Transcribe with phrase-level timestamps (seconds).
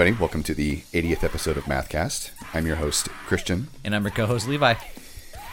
[0.00, 0.20] everybody.
[0.20, 2.30] Welcome to the 80th episode of Mathcast.
[2.54, 3.66] I'm your host, Christian.
[3.82, 4.74] And I'm your co-host Levi.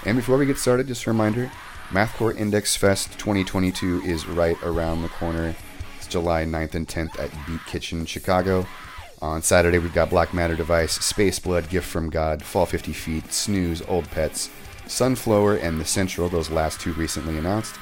[0.05, 1.51] And before we get started, just a reminder
[1.89, 5.55] MathCore Index Fest 2022 is right around the corner.
[5.97, 8.67] It's July 9th and 10th at Beat Kitchen, Chicago.
[9.19, 13.33] On Saturday, we've got Black Matter Device, Space Blood, Gift from God, Fall 50 Feet,
[13.33, 14.51] Snooze, Old Pets,
[14.85, 17.77] Sunflower, and The Central, those last two recently announced.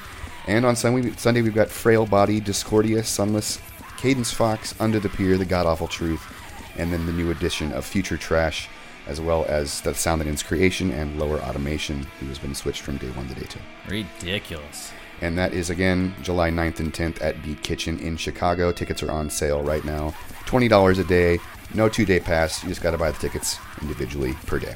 [0.46, 3.60] And on Sunday, Sunday we've got Frail Body, Discordia, Sunless,
[3.98, 6.33] Cadence Fox, Under the Pier, The God Awful Truth,
[6.76, 8.68] and then the new edition of Future Trash,
[9.06, 12.82] as well as The Sound that Ends Creation and Lower Automation, who has been switched
[12.82, 13.60] from day one to day two.
[13.88, 14.92] Ridiculous.
[15.20, 18.72] And that is again July 9th and 10th at Beat Kitchen in Chicago.
[18.72, 20.14] Tickets are on sale right now.
[20.46, 21.38] $20 a day,
[21.72, 22.62] no two day pass.
[22.62, 24.74] You just got to buy the tickets individually per day.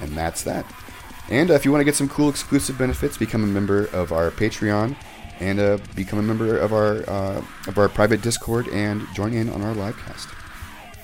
[0.00, 0.66] And that's that.
[1.30, 4.12] And uh, if you want to get some cool exclusive benefits, become a member of
[4.12, 4.96] our Patreon
[5.40, 9.48] and uh, become a member of our uh, of our private Discord and join in
[9.50, 10.28] on our live cast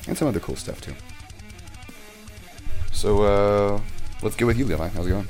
[0.09, 0.95] and some other cool stuff too.
[2.92, 3.81] So uh,
[4.23, 4.89] let's get with you, Levi.
[4.89, 5.28] How's it going?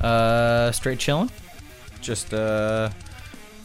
[0.00, 1.30] Uh, straight chilling.
[2.00, 2.90] Just uh,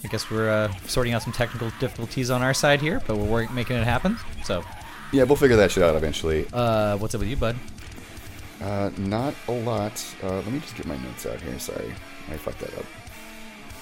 [0.03, 3.25] I guess we're uh, sorting out some technical difficulties on our side here, but we're
[3.29, 4.17] work- making it happen.
[4.43, 4.63] So,
[5.11, 6.47] Yeah, we'll figure that shit out eventually.
[6.51, 7.55] uh, what's up with you, bud?
[8.61, 10.03] Uh, not a lot.
[10.23, 11.57] Uh, let me just get my notes out here.
[11.59, 11.93] Sorry,
[12.31, 12.85] I fucked that up.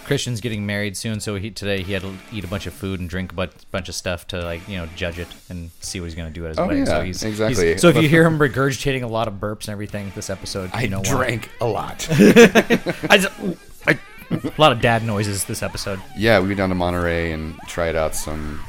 [0.05, 2.99] Christian's getting married soon, so he today he had to eat a bunch of food
[2.99, 5.99] and drink a bu- bunch of stuff to like you know judge it and see
[5.99, 6.85] what he's gonna do at his Oh, wedding.
[6.85, 7.67] so yeah, he's exactly.
[7.67, 10.69] he's- so if you hear him regurgitating a lot of burps and everything this episode,
[10.81, 11.39] you know why.
[11.61, 12.07] a lot.
[12.11, 13.31] I just,
[13.87, 13.97] I,
[14.31, 15.99] a lot of dad noises this episode.
[16.17, 18.59] yeah, we went down to Monterey and tried out some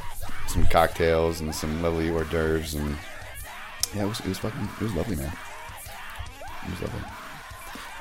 [0.47, 2.95] some cocktails and some lovely hors d'oeuvres, and
[3.95, 5.31] yeah, it was it was fucking it was lovely, man.
[6.65, 7.01] It was lovely.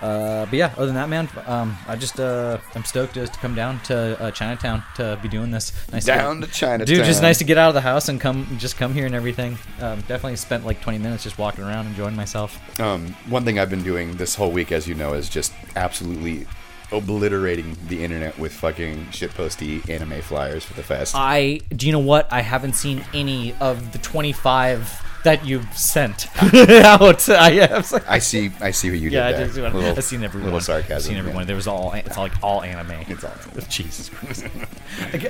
[0.03, 3.38] Uh, but yeah, other than that, man, um, I just uh, I'm stoked just to
[3.38, 5.72] come down to uh, Chinatown to be doing this.
[5.93, 7.04] Nice Down to to Chinatown, dude.
[7.04, 9.56] Just nice to get out of the house and come, just come here and everything.
[9.81, 12.59] Um, definitely spent like 20 minutes just walking around enjoying myself.
[12.81, 16.47] Um, one thing I've been doing this whole week, as you know, is just absolutely
[16.92, 21.14] obliterating the internet with fucking shitposty anime flyers for the fest.
[21.16, 22.32] I do you know what?
[22.32, 27.28] I haven't seen any of the 25 that you've sent out.
[27.28, 27.82] I.
[28.08, 29.16] I see, I see what you did.
[29.16, 29.54] yeah, I did.
[29.54, 30.47] Little- I've seen everyone.
[30.47, 30.97] Little sarcasm.
[30.97, 31.19] I've seen yeah.
[31.20, 31.47] everyone.
[31.47, 31.92] There was all.
[31.92, 33.04] It's all like all anime.
[33.08, 33.32] It's all.
[33.69, 34.47] Jesus Christ.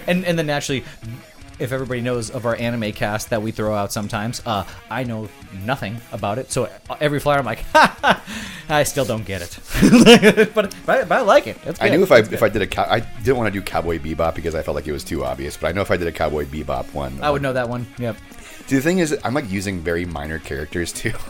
[0.07, 0.85] And and then naturally,
[1.59, 5.29] if everybody knows of our anime cast that we throw out sometimes, uh, I know
[5.65, 6.51] nothing about it.
[6.51, 8.23] So uh, every flyer, I'm like, ha, ha,
[8.69, 9.59] I still don't get it,
[10.55, 11.57] but, but I- but I like it.
[11.65, 12.43] It's I knew if I if.
[12.43, 14.87] I did a cow- I didn't want to do Cowboy Bebop because I felt like
[14.87, 15.57] it was too obvious.
[15.57, 17.69] But I know if I did a Cowboy Bebop one, I would uh, know that
[17.69, 17.87] one.
[17.99, 18.17] Yep.
[18.67, 21.13] See, the thing is, I'm like using very minor characters too.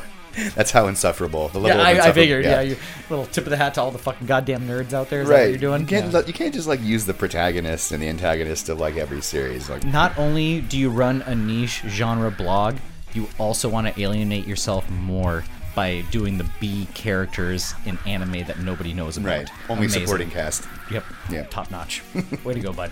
[0.54, 1.80] That's how insufferable the Yeah, level.
[2.00, 2.44] of I, I figured.
[2.46, 2.60] Yeah.
[2.62, 2.76] you
[3.10, 5.24] little tip of the hat to all the fucking goddamn nerds out there.
[5.24, 5.40] Right.
[5.42, 5.82] what you're doing?
[5.82, 6.22] You can't Yeah.
[6.26, 9.68] you can't just like use the protagonist and the antagonist of like every series.
[9.68, 12.76] Like Not only do you run a niche genre blog,
[13.12, 15.44] you also want to alienate yourself more
[15.74, 19.28] by doing the B characters in anime that nobody knows about.
[19.28, 20.02] right, only Amazing.
[20.02, 20.66] supporting cast.
[20.90, 21.04] Yep.
[21.30, 21.44] Yeah.
[21.44, 22.02] Top notch.
[22.44, 22.90] Way to go, bud.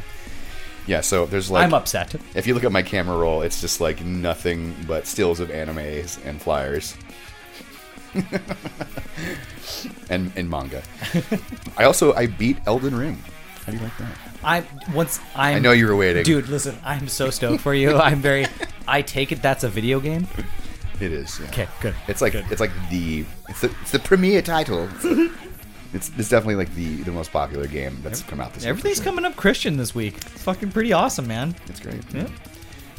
[0.86, 1.00] Yeah.
[1.00, 2.14] So there's like I'm upset.
[2.34, 6.18] if you look at my camera roll, it's just like nothing but stills of animes
[6.24, 6.96] and flyers.
[10.10, 10.82] and and manga.
[11.76, 13.22] I also I beat Elden Ring.
[13.66, 14.18] How do you like that?
[14.42, 14.64] I
[14.94, 15.56] once I'm.
[15.56, 16.22] I know you were waiting.
[16.24, 17.96] Dude, listen, I'm so stoked for you.
[17.96, 18.46] I'm very.
[18.88, 20.26] I take it that's a video game.
[21.00, 21.40] It is.
[21.40, 21.46] Yeah.
[21.48, 21.94] Okay, good.
[22.08, 22.44] It's like Good.
[22.50, 24.88] it's like the it's the, it's the premier title.
[25.92, 28.70] it's it's definitely like the the most popular game that's come out this year.
[28.70, 29.04] Everything's sure.
[29.04, 30.16] coming up Christian this week.
[30.16, 31.54] It's fucking pretty awesome, man.
[31.66, 32.02] It's great.
[32.12, 32.28] Yeah.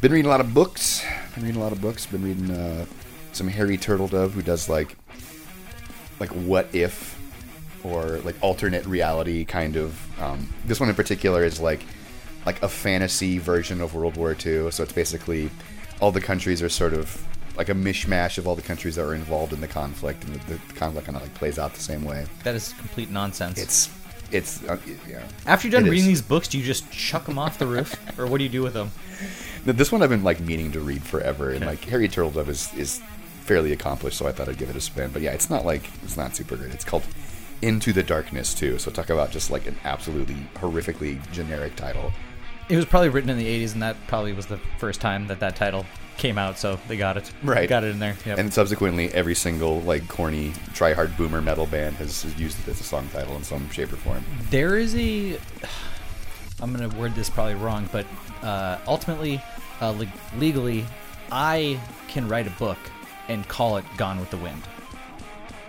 [0.00, 1.04] Been reading a lot of books.
[1.34, 2.06] Been reading a lot of books.
[2.06, 2.86] Been reading uh,
[3.32, 4.96] some Harry Turtledove who does like
[6.18, 7.18] like what if
[7.84, 10.20] or like alternate reality kind of.
[10.20, 11.84] Um, this one in particular is like
[12.46, 14.70] like a fantasy version of World War II.
[14.70, 15.50] So it's basically
[16.00, 17.24] all the countries are sort of
[17.56, 20.54] like a mishmash of all the countries that were involved in the conflict, and the,
[20.54, 22.26] the conflict kind of like plays out the same way.
[22.44, 23.58] That is complete nonsense.
[23.60, 23.90] It's
[24.30, 24.78] it's uh,
[25.08, 25.22] yeah.
[25.46, 26.20] After you're done It reading is.
[26.20, 28.62] these books, do you just chuck them off the roof, or what do you do
[28.62, 28.90] with them?
[29.64, 32.72] Th- This one I've been like meaning to read forever, and like Harry Turtledove is
[32.74, 33.00] is
[33.42, 35.10] fairly accomplished, so I thought I'd give it a spin.
[35.10, 36.72] But yeah, it's not like it's not super great.
[36.72, 37.04] It's called
[37.60, 38.78] Into the Darkness too.
[38.78, 42.12] So talk about just like an absolutely horrifically generic title.
[42.70, 45.40] It was probably written in the 80s, and that probably was the first time that
[45.40, 45.84] that title
[46.16, 47.30] came out, so they got it.
[47.42, 47.68] Right.
[47.68, 48.16] Got it in there.
[48.24, 48.38] Yep.
[48.38, 52.80] And subsequently, every single like corny try hard boomer metal band has, used it as
[52.80, 54.24] a song title in some shape or form.
[54.50, 55.38] there is a.
[56.60, 58.06] I'm going to word this probably wrong, but
[58.42, 59.42] uh, ultimately,
[59.80, 60.84] uh, le- legally,
[61.32, 62.78] I can write a book
[63.28, 64.62] and call it Gone with the Wind.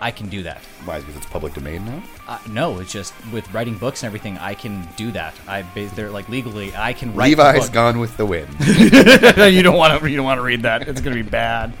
[0.04, 0.58] I can do that.
[0.84, 1.00] Why?
[1.00, 2.02] Because it's public domain now.
[2.28, 5.34] Uh, no, it's just with writing books and everything, I can do that.
[5.48, 5.62] I
[5.96, 7.30] they're like legally, I can write.
[7.30, 7.70] Levi's.
[7.70, 8.54] Gone with the Wind.
[8.66, 10.10] you don't want to.
[10.10, 10.86] You don't want to read that.
[10.86, 11.72] It's gonna be bad.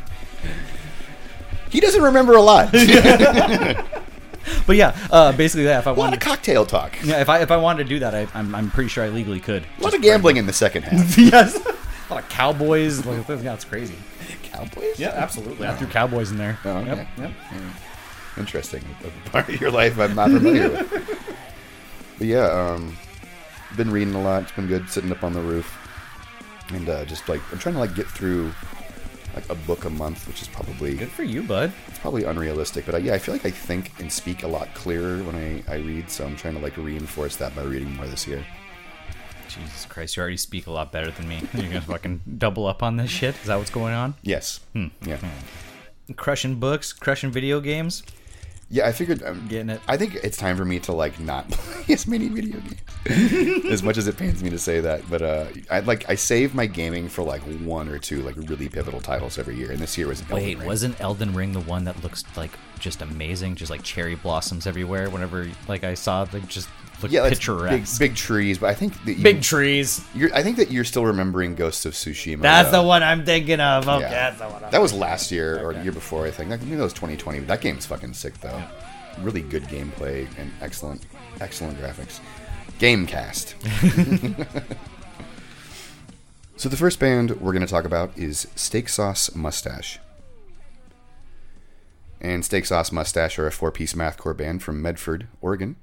[1.68, 2.70] he doesn't remember a lot.
[4.66, 5.80] But yeah, uh, basically that.
[5.80, 6.98] If I lot wanted, cocktail talk.
[7.02, 9.08] yeah, if I if I wanted to do that, I, I'm I'm pretty sure I
[9.08, 9.64] legally could.
[9.78, 11.16] A lot of gambling in the second half.
[11.16, 11.56] yes.
[11.56, 13.06] A lot of cowboys.
[13.06, 13.96] Like, that's crazy.
[14.42, 14.98] Cowboys?
[14.98, 15.66] Yeah, absolutely.
[15.66, 16.58] I threw cowboys in there.
[16.64, 16.88] Oh, okay.
[16.90, 17.30] Yep, yep.
[18.36, 18.82] Interesting.
[19.26, 21.20] A part of your life I'm not familiar with.
[22.18, 22.96] But yeah, um,
[23.76, 24.44] been reading a lot.
[24.44, 25.76] It's been good sitting up on the roof.
[26.68, 28.52] And uh, just like, I'm trying to like get through
[29.34, 31.72] like a book a month, which is probably Good for you, bud.
[31.88, 32.86] it's probably unrealistic.
[32.86, 35.64] But uh, yeah, I feel like I think and speak a lot clearer when I,
[35.72, 36.08] I read.
[36.08, 38.44] So I'm trying to like reinforce that by reading more this year.
[39.48, 41.42] Jesus Christ, you already speak a lot better than me.
[41.52, 43.34] You're gonna fucking double up on this shit?
[43.40, 44.14] Is that what's going on?
[44.22, 44.60] Yes.
[45.02, 45.18] Yeah.
[46.16, 48.02] Crushing books, crushing video games.
[48.74, 49.22] Yeah, I figured.
[49.22, 49.80] Um, Getting it.
[49.86, 53.64] I think it's time for me to like not play as many video games.
[53.66, 56.56] as much as it pains me to say that, but uh, I like I save
[56.56, 59.96] my gaming for like one or two like really pivotal titles every year, and this
[59.96, 60.66] year was Elden Wait, Ring.
[60.66, 62.50] wasn't Elden Ring the one that looks like
[62.80, 65.08] just amazing, just like cherry blossoms everywhere?
[65.08, 66.68] Whenever like I saw, like just
[67.04, 70.02] look yeah, that's big, big trees, but I think that you, Big trees.
[70.14, 72.40] You're, I think that you're still remembering Ghosts of Tsushima.
[72.40, 72.80] That's though.
[72.82, 73.86] the one I'm thinking of.
[73.86, 74.10] Okay, Yeah.
[74.10, 74.64] that's the one.
[74.64, 76.48] I'm That was last year or the year before, I think.
[76.48, 77.40] Maybe that was 2020.
[77.40, 78.62] But that game's fucking sick, though.
[79.20, 81.04] Really good gameplay and excellent,
[81.40, 82.20] excellent graphics.
[82.78, 83.54] Gamecast.
[86.56, 90.00] so the first band we're going to talk about is Steak Sauce Mustache.
[92.20, 95.76] And Steak Sauce Mustache are a four-piece mathcore band from Medford, Oregon.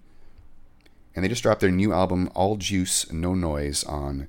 [1.16, 4.28] And they just dropped their new album, All Juice, No Noise, on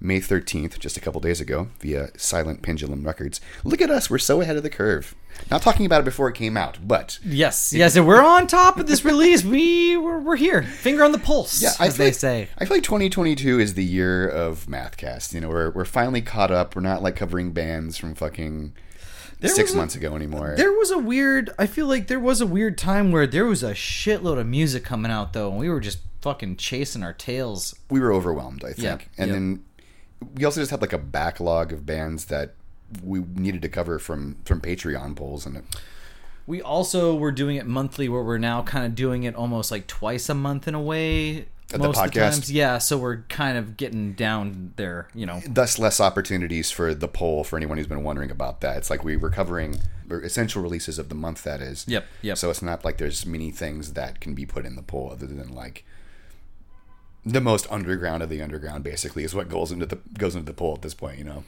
[0.00, 3.40] May 13th, just a couple days ago, via Silent Pendulum Records.
[3.64, 5.14] Look at us, we're so ahead of the curve.
[5.50, 8.78] Not talking about it before it came out, but Yes, yes, and we're on top
[8.78, 9.44] of this release.
[9.44, 12.48] We we're, we're here, finger on the pulse, yeah, I as they like, say.
[12.58, 15.32] I feel like 2022 is the year of Mathcast.
[15.32, 16.76] You know, we're, we're finally caught up.
[16.76, 18.74] We're not like covering bands from fucking
[19.48, 20.54] six was a- months ago anymore.
[20.56, 21.50] There was a weird.
[21.58, 24.84] I feel like there was a weird time where there was a shitload of music
[24.84, 27.74] coming out though, and we were just fucking chasing our tails.
[27.90, 29.10] we were overwhelmed, I think.
[29.16, 29.64] Yeah, and then
[30.34, 32.54] we also just had like a backlog of bands that
[33.02, 35.64] we needed to cover from from Patreon polls and it,
[36.46, 39.86] We also were doing it monthly, where we're now kind of doing it almost like
[39.86, 41.46] twice a month in a way.
[41.78, 42.78] The most of the times, yeah.
[42.78, 45.42] So we're kind of getting down there, you know.
[45.48, 48.76] thus less opportunities for the poll for anyone who's been wondering about that.
[48.78, 49.80] It's like we were covering
[50.10, 51.84] essential releases of the month that is.
[51.88, 52.38] Yep, yep.
[52.38, 55.26] So it's not like there's many things that can be put in the poll other
[55.26, 55.84] than like
[57.24, 60.52] the most underground of the underground basically is what goes into the goes into the
[60.52, 61.44] poll at this point, you know.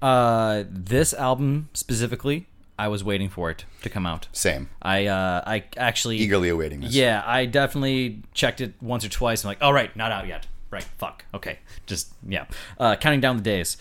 [0.00, 2.46] Uh, this album specifically,
[2.78, 4.28] I was waiting for it to come out.
[4.32, 4.68] Same.
[4.80, 6.94] I uh, I actually Eagerly awaiting this.
[6.94, 9.44] Yeah, I definitely checked it once or twice.
[9.44, 10.46] I'm like, oh right, not out yet.
[10.70, 11.24] Right, fuck.
[11.34, 12.44] Okay, just yeah.
[12.78, 13.76] Uh, counting down the days.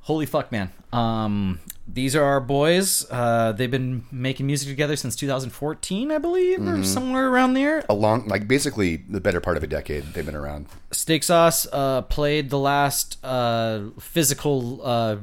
[0.00, 0.70] Holy fuck, man.
[0.92, 3.04] Um, these are our boys.
[3.10, 6.68] Uh, they've been making music together since 2014, I believe, Mm-hmm.
[6.80, 7.84] or somewhere around there.
[7.88, 10.66] A long like basically the better part of a decade they've been around.
[10.92, 15.16] Steak Sauce uh, played the last uh, physical, uh,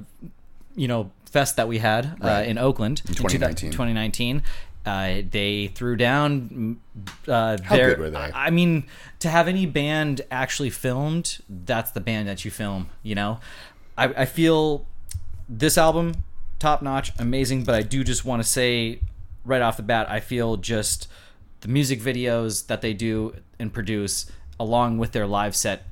[0.75, 2.47] you know, fest that we had uh, Right.
[2.47, 3.71] in Oakland in 2019.
[3.71, 4.43] 2019.
[4.85, 6.77] Uh, they threw down.
[7.27, 8.17] Uh, How their- good were they?
[8.17, 8.83] I I mean,
[9.19, 12.89] to have any band actually filmed, that's the band that you film.
[13.01, 13.39] You know,
[13.97, 14.85] I, I feel
[15.49, 16.23] this album
[16.59, 17.63] top notch, amazing.
[17.63, 18.99] But I do just want to say
[19.45, 21.07] right off the bat, I feel just
[21.61, 25.85] the music videos that they do and produce, along with their live set,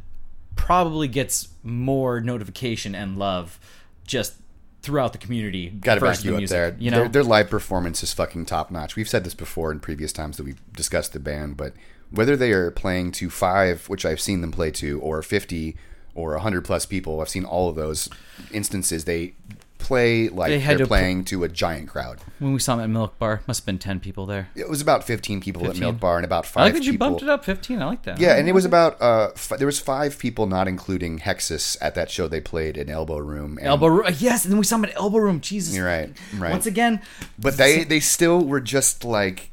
[0.57, 3.57] probably gets more notification and love
[4.05, 4.33] just
[4.81, 5.69] throughout the community.
[5.69, 6.75] Got to back versus the up music, there.
[6.79, 8.95] You know, their, their live performance is fucking top notch.
[8.95, 11.73] We've said this before in previous times that we've discussed the band, but
[12.09, 15.77] whether they are playing to five, which I've seen them play to, or fifty,
[16.13, 18.09] or hundred plus people, I've seen all of those
[18.51, 19.05] instances.
[19.05, 19.33] They
[19.81, 22.19] play like They are playing to a giant crowd.
[22.39, 24.49] when we saw them at Milk Bar, must have been ten people there.
[24.55, 25.75] It was about fifteen people 15?
[25.75, 26.63] at Milk Bar and about I five.
[26.65, 27.07] like that you people.
[27.09, 27.81] bumped it up fifteen.
[27.81, 28.19] I like that.
[28.19, 31.95] Yeah, and it was about uh, f- there was five people, not including Hexus, at
[31.95, 33.57] that show they played in Elbow Room.
[33.57, 34.05] And, elbow room.
[34.19, 35.41] Yes, and then we saw them at Elbow Room.
[35.41, 36.51] Jesus, You're right, right.
[36.51, 37.01] Once again,
[37.37, 39.49] but they they still were just like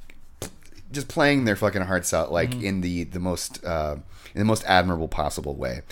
[0.91, 2.65] just playing their fucking hearts out like Mm-hmm.
[2.65, 3.97] in the the most uh
[4.35, 5.83] in the most admirable possible way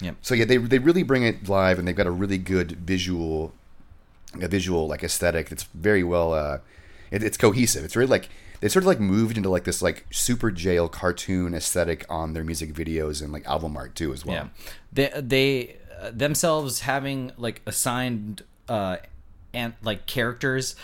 [0.00, 0.16] Yep.
[0.22, 3.52] so yeah they they really bring it live and they've got a really good visual
[4.40, 6.58] a visual like aesthetic that's very well uh
[7.10, 8.28] it, it's cohesive it's really like
[8.60, 12.72] they sort of like moved into like this like Superjail cartoon aesthetic on their music
[12.72, 14.48] videos and like album art too as well Yeah,
[14.92, 18.96] they they uh, themselves having like assigned uh
[19.52, 20.74] and like characters,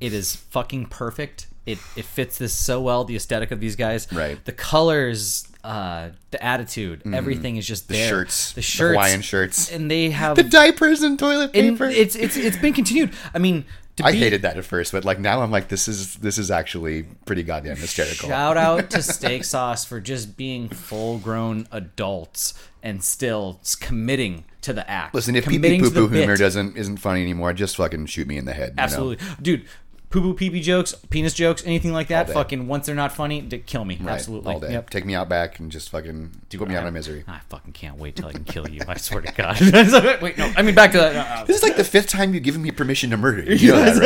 [0.00, 1.48] it is fucking perfect.
[1.66, 3.04] it it fits this so well.
[3.04, 4.42] The aesthetic of these guys, Right.
[4.44, 8.08] The colors, uh, the attitude, everything is just The there.
[8.08, 9.70] shirts, the the shirts, Hawaiian shirts.
[9.70, 11.88] and they have The diapers and toilet and paper.
[11.90, 13.12] it's it's it's been continued.
[13.34, 13.64] I mean,
[14.02, 16.50] I be, hated that at first, but like now I'm like, this is this is
[16.50, 18.28] actually pretty goddamn hysterical.
[18.28, 24.72] Shout out to Steak Sauce for just being full grown adults and still committing to
[24.72, 25.14] the act.
[25.14, 26.38] Listen, if pee pee poo poo humor bit.
[26.38, 28.70] doesn't isn't funny anymore, just fucking shoot me in the head.
[28.70, 28.82] you know?
[28.82, 29.26] Absolutely.
[29.42, 29.64] Dude,
[30.10, 33.40] poo poo pee pee jokes, penis jokes, anything like that, fucking once they're not funny,
[33.40, 33.96] d- kill me.
[34.00, 34.52] Right, Absolutely.
[34.52, 34.72] all day.
[34.72, 34.90] Yep.
[34.90, 37.24] Take me out back and just fucking put me out of misery.
[37.28, 38.80] I fucking can't wait till I can kill you.
[38.88, 39.60] I swear to God.
[40.22, 40.52] Wait, no.
[40.56, 41.40] I mean, back to that.
[41.40, 43.54] uh, This is like the fifth time you've given me permission to murder you.
[43.56, 43.96] You know that,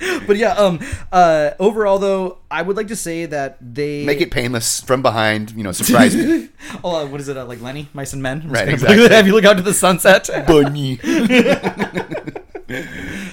[0.00, 0.22] right?
[0.26, 0.80] but yeah, um,
[1.12, 5.52] uh, overall though, I would like to say that they Make it painless from behind.
[5.52, 6.48] You know, surprise me.
[6.82, 7.36] Oh, uh, what is it?
[7.36, 8.38] Uh, like Lenny, Mice and Men.
[8.38, 9.08] I'm just Right, gonna exactly.
[9.16, 10.28] Have you look out to the sunset?
[10.46, 10.98] bunny.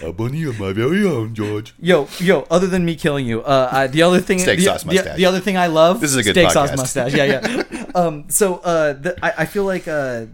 [0.09, 1.75] A bunny of my very own, George.
[1.79, 2.47] Yo, yo.
[2.49, 5.15] Other than me killing you, uh, I, the other thing, Steak the, sauce mustache.
[5.17, 6.01] The, other thing I love.
[6.01, 7.13] This is a good steak sauce mustache.
[7.13, 7.85] Yeah, yeah.
[7.95, 10.25] um, so uh, the, I, I feel like uh,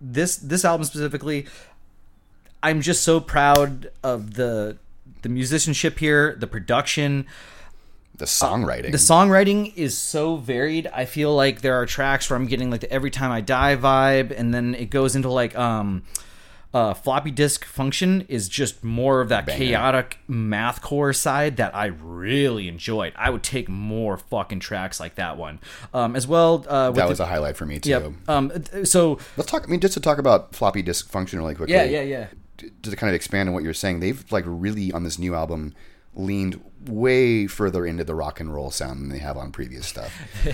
[0.00, 1.46] this this album specifically,
[2.62, 4.76] I'm just so proud of the
[5.22, 7.26] the musicianship here, the production.
[8.16, 8.92] The songwriting.
[8.92, 10.86] The songwriting is so varied.
[10.86, 13.76] I feel like there are tracks where I'm getting like the Every Time I Die
[13.76, 16.04] vibe, and then it goes into like um,
[16.74, 22.66] uh, floppy disk function is just more of that chaotic mathcore side that I really
[22.68, 23.12] enjoyed.
[23.16, 25.60] I would take more fucking tracks like that one,
[25.94, 26.66] um, as well.
[26.68, 27.90] Uh, that the- was a highlight for me too.
[27.90, 28.12] yep.
[28.28, 28.52] Um,
[28.84, 29.62] so Let's talk.
[29.62, 31.74] I mean, just to talk about floppy disk function really quickly.
[31.74, 32.26] yeah, yeah, yeah.
[32.58, 35.34] to to kind of expand on what you're saying, they've like really on this new
[35.34, 35.74] album
[36.16, 40.12] leaned way further into the rock and roll sound than they have on previous stuff.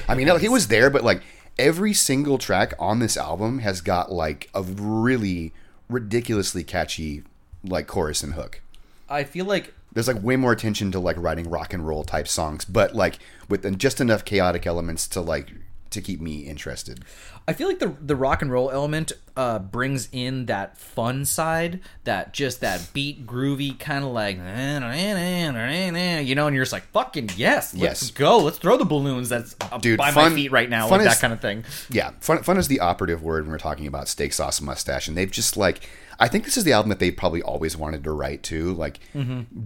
[0.08, 1.22] I mean, like it was there, but like
[1.58, 5.52] every single track on this album has got like a really
[5.90, 7.24] ridiculously catchy
[7.64, 8.60] like chorus and hook.
[9.08, 12.28] I feel like There's like way more attention to like writing rock and roll type
[12.28, 13.18] songs, but like
[13.48, 15.48] with just enough chaotic elements to like
[15.90, 17.04] to keep me interested.
[17.48, 21.80] I feel like the the rock and roll element uh, brings in that fun side,
[22.04, 27.30] that just that beat groovy kind of like you know, and you're just like fucking
[27.36, 28.10] yes, let's Yes.
[28.10, 31.12] go, let's throw the balloons that's Dude, by fun- my feet right now, like that
[31.14, 31.64] is- kind of thing.
[31.90, 35.16] Yeah, fun, fun is the operative word when we're talking about steak sauce mustache, and
[35.16, 38.12] they've just like I think this is the album that they probably always wanted to
[38.12, 38.74] write too.
[38.74, 39.00] Like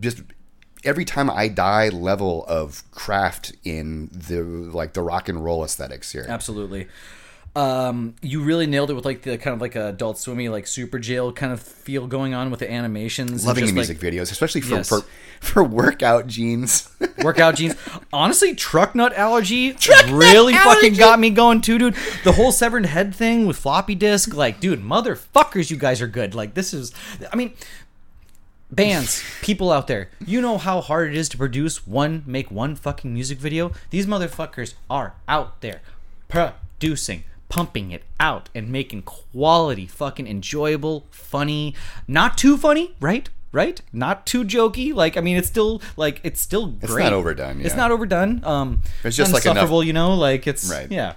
[0.00, 0.22] just
[0.84, 6.12] every time I die level of craft in the like the rock and roll aesthetics
[6.12, 6.26] here.
[6.28, 6.88] Absolutely.
[7.56, 10.64] Um, you really nailed it with like the kind of like a adult swimmy, like
[10.64, 13.46] Superjail kind of feel going on with the animations.
[13.46, 14.88] Loving the music like, videos, especially for, Yes.
[14.88, 15.02] for
[15.40, 16.88] for workout jeans.
[17.22, 17.76] workout jeans.
[18.12, 19.76] Honestly, truck nut allergy
[20.08, 21.94] really fucking got me going too, dude.
[22.24, 26.34] The whole severed head thing with floppy disk, like, dude, motherfuckers, you guys are good.
[26.34, 26.92] Like, this is,
[27.32, 27.52] I mean,
[28.74, 32.74] bands, people out there, you know how hard it is to produce one, make one
[32.76, 33.72] fucking music video.
[33.90, 35.80] These motherfuckers are out there
[36.28, 37.24] producing.
[37.50, 41.72] Pumping it out and making quality, fucking enjoyable, funny,
[42.08, 43.28] not too funny, right?
[43.52, 43.80] Right?
[43.92, 44.92] Not too jokey.
[44.92, 47.04] Like, I mean, it's still like it's still great.
[47.04, 47.66] not overdone, Yeah.
[47.66, 48.42] It's not overdone.
[48.44, 50.14] Um, It's just like enough- you know.
[50.14, 50.90] Like it's Right.
[50.90, 51.12] yeah.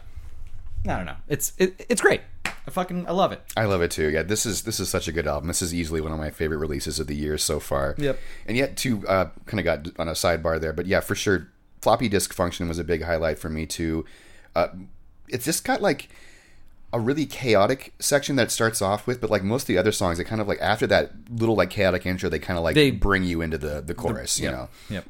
[0.85, 1.15] I don't know.
[1.27, 2.21] It's it, it's great.
[2.67, 3.41] I fucking I love it.
[3.55, 4.09] I love it too.
[4.09, 5.47] Yeah, this is this is such a good album.
[5.47, 7.95] This is easily one of my favorite releases of the year so far.
[7.97, 8.19] Yep.
[8.45, 11.47] And yet, too, uh, kind of got on a sidebar there, but yeah, for sure,
[11.81, 14.05] floppy disk function was a big highlight for me too.
[14.55, 14.67] Uh,
[15.29, 16.09] it's just got like
[16.93, 19.91] a really chaotic section that it starts off with, but like most of the other
[19.91, 22.75] songs, they kind of like after that little like chaotic intro, they kind of like
[22.75, 24.67] They- bring you into the the chorus, you know.
[24.89, 25.05] Yep.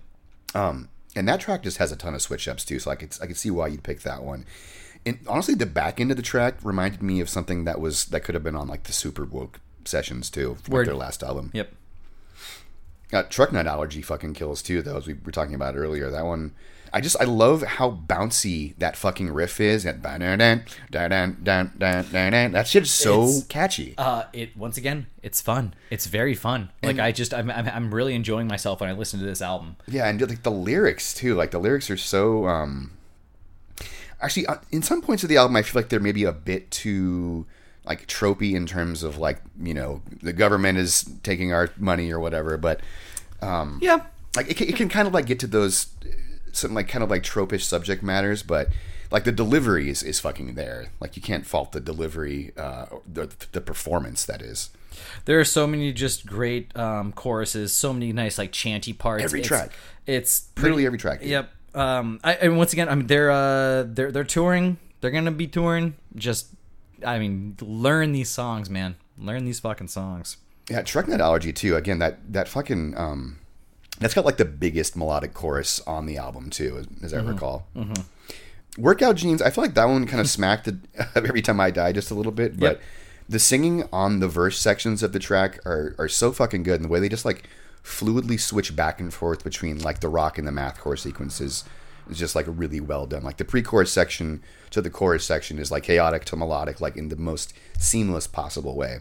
[0.54, 3.18] Um, and that track just has a ton of switch ups too, so I could
[3.22, 4.46] I could see why you'd pick that one.
[5.08, 8.22] And honestly, the back end of the track reminded me of something that was that
[8.22, 10.88] could have been on like the Super Woke sessions too, with Word.
[10.88, 11.52] their last album.
[11.54, 11.72] Yep.
[13.14, 16.12] Uh, Truck Nut Allergy fucking kills too, though, as we were talking about earlier.
[16.12, 16.52] That one,
[16.92, 19.84] I just I love how bouncy that fucking riff is.
[19.86, 20.04] That.
[20.04, 20.68] That
[22.68, 23.94] shit is so It's- catchy.
[23.98, 25.74] Uh, it once again, it's fun.
[25.90, 26.70] It's very fun.
[26.84, 29.78] Like I just, I'm, I'm, I'm really enjoying myself when I listen to this album.
[29.88, 31.34] Yeah, and like the lyrics too.
[31.36, 32.46] Like the lyrics are so.
[32.48, 32.92] um
[34.22, 36.72] Actually, uh, in some points of the album, I feel like they're maybe a bit
[36.72, 37.46] too
[37.86, 42.20] like tropey in terms of like you know the government is taking our money or
[42.20, 42.58] whatever.
[42.58, 42.82] But
[43.42, 44.02] um Yeah.
[44.36, 45.88] like it can, it can kind of like get to those
[46.52, 48.70] some like kind of like tropish subject matters, but
[49.12, 50.88] like the delivery is, is fucking there.
[51.00, 54.70] Like you can't fault the delivery, uh, the the performance that is.
[55.26, 59.24] There are so many just great um, choruses, so many nice like chanty parts.
[59.24, 59.72] Every It's- track.
[60.08, 61.20] It's Literally every track.
[61.22, 61.52] Yep.
[61.78, 64.78] Um, I, and once again, I mean, they're uh, they're they're touring.
[65.02, 65.96] They're gonna be touring.
[66.16, 66.48] Just,
[67.06, 68.96] I mean, learn these songs, man.
[69.18, 70.38] Learn these fucking songs.
[70.70, 71.76] Yeah, truck nut allergy too.
[71.76, 73.38] Again, that that fucking um,
[74.00, 77.68] That's got like the biggest melodic chorus on the album too, as, as I recall.
[78.78, 80.78] Workout Jeans, I feel like that one kind of smacked the,
[81.16, 82.82] every time I die just a little bit, but Yep.
[83.30, 86.86] the singing on the verse sections of the track are, are so fucking good, and
[86.86, 87.44] the way they just like
[87.88, 91.64] fluidly switch back and forth between like the rock and the math mathcore sequences
[92.10, 93.24] is just like really well done.
[93.24, 97.10] Like the pre-chorus section to the chorus section is like chaotic to melodic, like in
[97.10, 99.00] the most seamless possible way.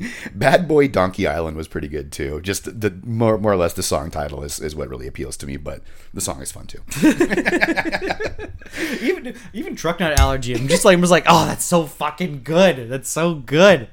[0.34, 2.40] Bad Boy Donkey Island was pretty good too.
[2.40, 5.46] Just the more more or less the song title is, is what really appeals to
[5.46, 5.82] me, but
[6.14, 6.80] the song is fun too.
[9.02, 10.54] even even truck nut allergy.
[10.54, 12.88] I'm just like was like, oh, that's so fucking good.
[12.88, 13.88] That's so good.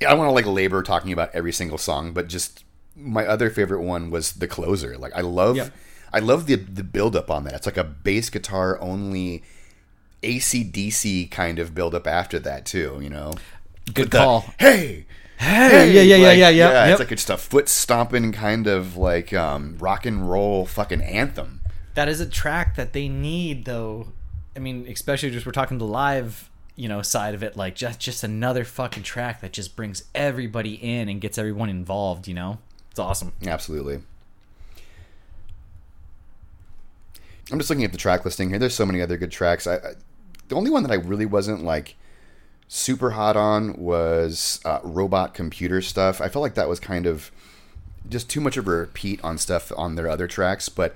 [0.00, 2.64] Yeah, I don't want to like labor talking about every single song, but just
[3.02, 4.96] my other favorite one was the closer.
[4.96, 5.72] Like I love Yep.
[6.12, 7.54] I love the the build up on that.
[7.54, 9.42] It's like a bass guitar only
[10.22, 13.32] ACDC kind of build up after that too, you know.
[13.92, 14.44] Good The, call.
[14.58, 15.06] hey,
[15.38, 16.82] Hey, yeah, yeah, yeah, like, yeah, yeah.
[16.84, 16.98] It's Yep.
[17.00, 21.60] like it's a foot stomping kind of like um, rock and roll fucking anthem.
[21.94, 24.06] that is a track that they need though
[24.54, 27.98] i mean especially just we're talking the live you know side of it like just
[28.00, 32.58] just another fucking track that just brings everybody in and gets everyone involved you know
[32.92, 34.00] it's awesome Absolutely.
[37.50, 38.58] I'm just looking at the track listing here.
[38.58, 39.66] There's so many other good tracks.
[39.66, 39.92] I, I
[40.48, 41.96] the only one that I really wasn't like
[42.68, 46.20] super hot on was uh, robot computer stuff.
[46.20, 47.30] I felt like that was kind of
[48.08, 50.68] just too much of a repeat on stuff on their other tracks.
[50.68, 50.94] But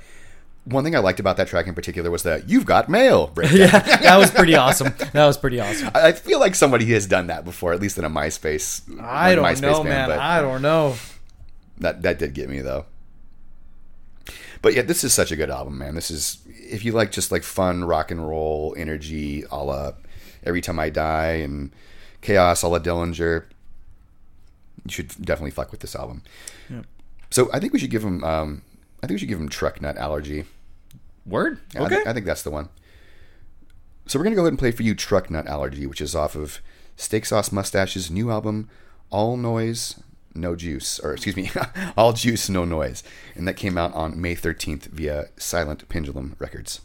[0.65, 3.33] one thing I liked about that track in particular was that you've got mail.
[3.53, 7.27] yeah that was pretty awesome that was pretty awesome I feel like somebody has done
[7.29, 8.83] that before, at least in a MySpace.
[9.01, 10.97] i don't MySpace know band, man but- i don't know
[11.79, 12.87] that that did get me though.
[14.63, 15.95] But yeah, this is such a good album, man.
[15.95, 19.93] This is if you like just like fun rock and roll energy, a la
[20.45, 21.73] Every Time I Die and
[22.21, 23.45] Chaos, a la Dillinger.
[24.85, 26.23] You should definitely fuck with this album.
[27.31, 28.23] So I think we should give him.
[28.25, 28.63] Um,
[29.03, 30.45] I think we should give him Truck Nut Allergy.
[31.27, 32.69] word Yeah, I, okay I think that's the one.
[34.07, 36.35] So we're gonna go ahead and play for you Truck Nut Allergy, which is off
[36.37, 36.61] of
[36.97, 38.69] Steak Sauce Mustache's new album,
[39.11, 40.01] All Noise,
[40.37, 41.51] No Juice, or excuse me,
[41.97, 43.03] All Juice, No Noise,
[43.35, 46.81] and that came out on May 13th via Silent Pendulum Records.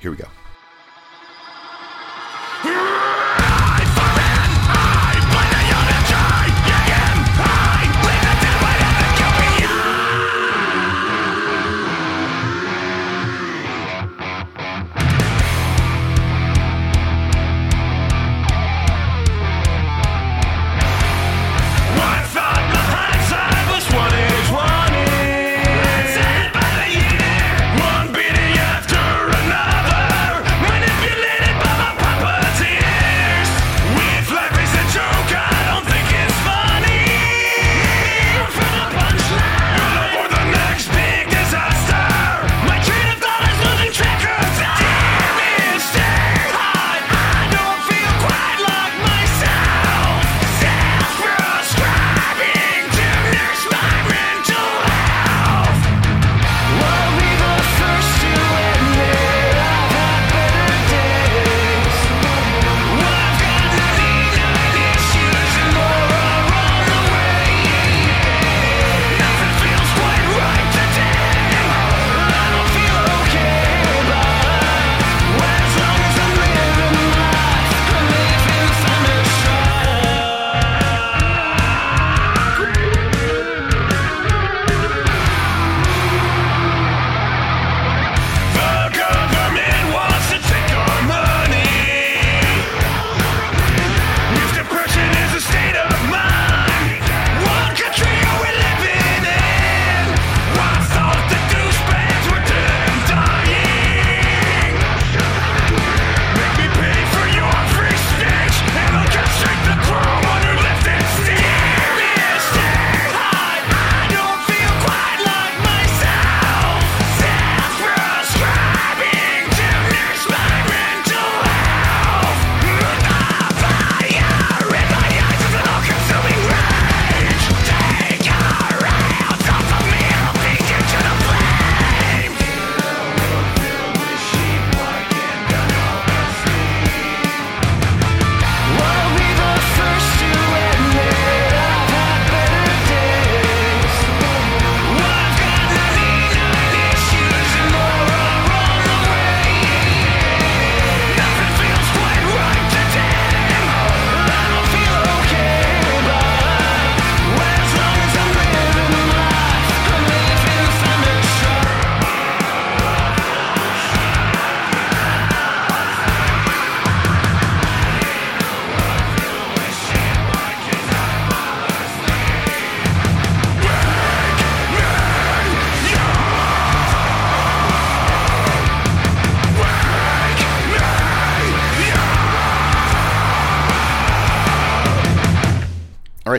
[0.00, 0.28] Here we go.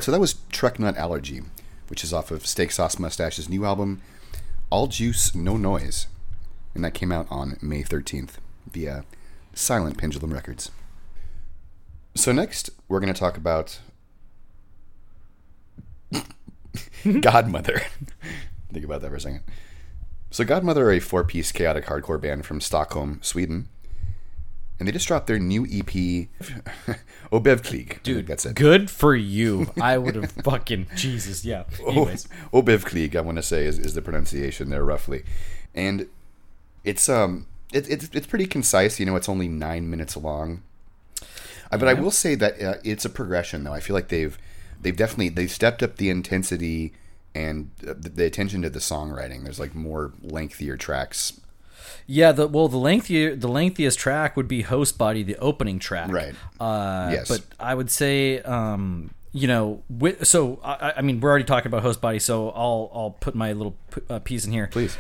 [0.07, 1.41] So that was Truck Nut Allergy,
[1.89, 4.01] which is off of Steak Sauce Mustache's new album,
[4.69, 6.07] All Juice, No Noise.
[6.73, 8.35] And that came out on May 13th
[8.71, 9.03] via
[9.53, 10.71] Silent Pendulum Records.
[12.15, 13.81] So, next, we're going to talk about
[17.19, 17.81] Godmother.
[18.71, 19.43] Think about that for a second.
[20.31, 23.67] So, Godmother are a four piece chaotic hardcore band from Stockholm, Sweden.
[24.79, 25.87] And they just dropped their new EP,
[27.31, 28.03] Obevklig.
[28.03, 28.55] Dude, that's it.
[28.55, 29.71] Good for you.
[29.81, 31.43] I would have fucking Jesus.
[31.43, 31.63] Yeah.
[31.87, 35.23] Anyways, O- I want to say, is, is the pronunciation there roughly,
[35.73, 36.07] and
[36.83, 38.99] it's um it, it's it's pretty concise.
[38.99, 40.61] You know, it's only nine minutes long,
[41.71, 43.63] uh, but I will say that uh, it's a progression.
[43.63, 44.37] Though I feel like they've
[44.81, 46.93] they've definitely they've stepped up the intensity
[47.35, 49.43] and uh, the attention to the songwriting.
[49.43, 51.39] There's like more lengthier tracks.
[52.05, 52.31] Yeah.
[52.31, 56.11] The well, the lengthier the lengthiest track would be Host Body, the opening track.
[56.11, 56.35] Right.
[56.59, 57.27] Uh, Yes.
[57.27, 61.67] But I would say, um, you know, wi- so I, I mean, we're already talking
[61.67, 64.67] about Host Body, so I'll I'll put my little p- uh, piece in here.
[64.71, 64.97] Please.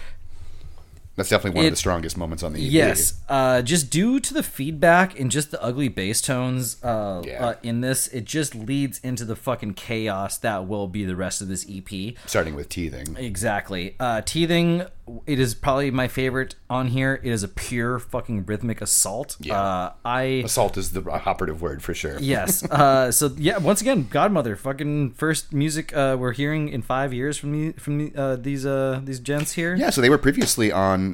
[1.17, 2.71] That's definitely one of the strongest moments on the EP.
[2.71, 7.43] Yes, uh, just due to the feedback and just the ugly bass tones uh, Yeah.
[7.45, 11.41] uh, in this, it just leads into the fucking chaos that will be the rest
[11.41, 12.13] of this EP.
[12.27, 13.17] Starting with teething.
[13.17, 13.95] Exactly.
[13.99, 14.83] Uh, teething,
[15.25, 17.19] it is probably my favorite on here.
[17.23, 19.37] It is a pure fucking rhythmic assault.
[19.39, 19.59] Yeah.
[19.59, 22.19] Uh, I Assault is the operative word for sure.
[22.19, 22.63] yes.
[22.77, 27.37] Uh, so yeah, once again, Godmother, fucking first music uh, we're hearing in five years
[27.37, 29.73] from the, from the, uh, these uh, these gents here.
[29.75, 31.06] Yeah, so they were previously on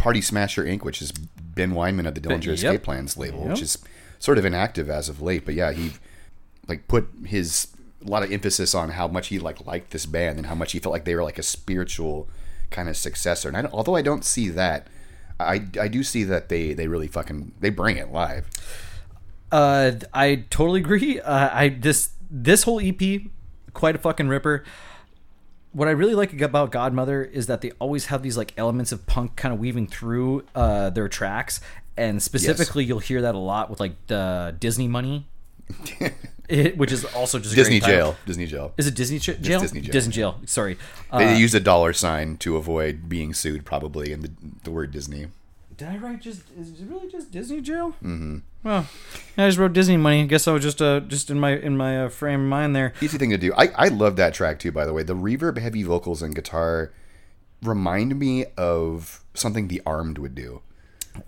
[0.00, 2.54] Party Smasher Inc., which is Ben Weinman of the Dillinger yep.
[2.54, 3.76] Escape Plans label, which is
[4.18, 5.44] sort of inactive as of late.
[5.44, 5.92] But yeah, he
[6.66, 7.68] like put his
[8.04, 10.72] a lot of emphasis on how much he like liked this band and how much
[10.72, 12.28] he felt like they were like a spiritual
[12.70, 13.48] kind of successor.
[13.48, 14.86] And I, although I don't see that,
[15.38, 18.48] I, I do see that they they really fucking they bring it live.
[19.52, 21.20] Uh, I totally agree.
[21.20, 23.22] Uh, I this this whole EP,
[23.74, 24.64] quite a fucking ripper.
[25.72, 29.06] What I really like about Godmother is that they always have these like elements of
[29.06, 31.60] punk kind of weaving through uh, their tracks,
[31.96, 35.28] and specifically you'll hear that a lot with like the Disney Money,
[36.48, 38.72] it, which is also just a Disney jail, Disney jail.
[38.76, 39.60] Is it Disney ch- jail?
[39.60, 39.92] Disney jail.
[39.92, 40.40] Disney jail.
[40.46, 40.76] Sorry.
[41.10, 44.30] Uh, They used a dollar sign to avoid being sued, probably, in the,
[44.64, 45.28] the word Disney.
[45.76, 46.42] Did I write just?
[46.58, 47.90] Is it really just Disney jail?
[48.02, 48.38] Mm-hmm.
[48.62, 48.86] Well,
[49.38, 50.22] I just wrote Disney money.
[50.22, 52.76] I guess I was just uh just in my in my uh, frame of mind
[52.76, 52.92] there.
[53.00, 53.52] Easy thing to do.
[53.56, 55.02] I, I love that track too, by the way.
[55.02, 56.92] The reverb heavy vocals and guitar
[57.62, 60.62] remind me of something the armed would do.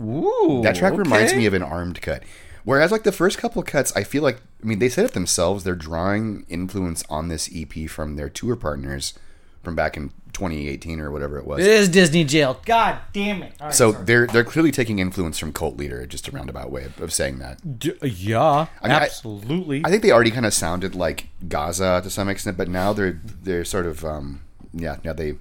[0.01, 2.23] Ooh, That track reminds me of an armed cut.
[2.65, 5.65] Whereas like the first couple cuts, I feel like I mean they said it themselves,
[5.65, 9.15] they're drawing influence on this EP from their tour partners
[9.63, 11.61] from back in 2018 or whatever it was.
[11.61, 12.61] It is Disney jail.
[12.65, 13.55] God damn it.
[13.61, 14.05] All right, so sorry.
[14.05, 17.39] they're they're clearly taking influence from Cult Leader, just a roundabout way of, of saying
[17.39, 17.79] that.
[17.79, 19.83] D- yeah, I mean, absolutely.
[19.85, 23.21] I think they already kind of sounded like Gaza to some extent, but now they're
[23.25, 24.41] they're sort of um,
[24.73, 24.97] yeah.
[25.05, 25.35] Now they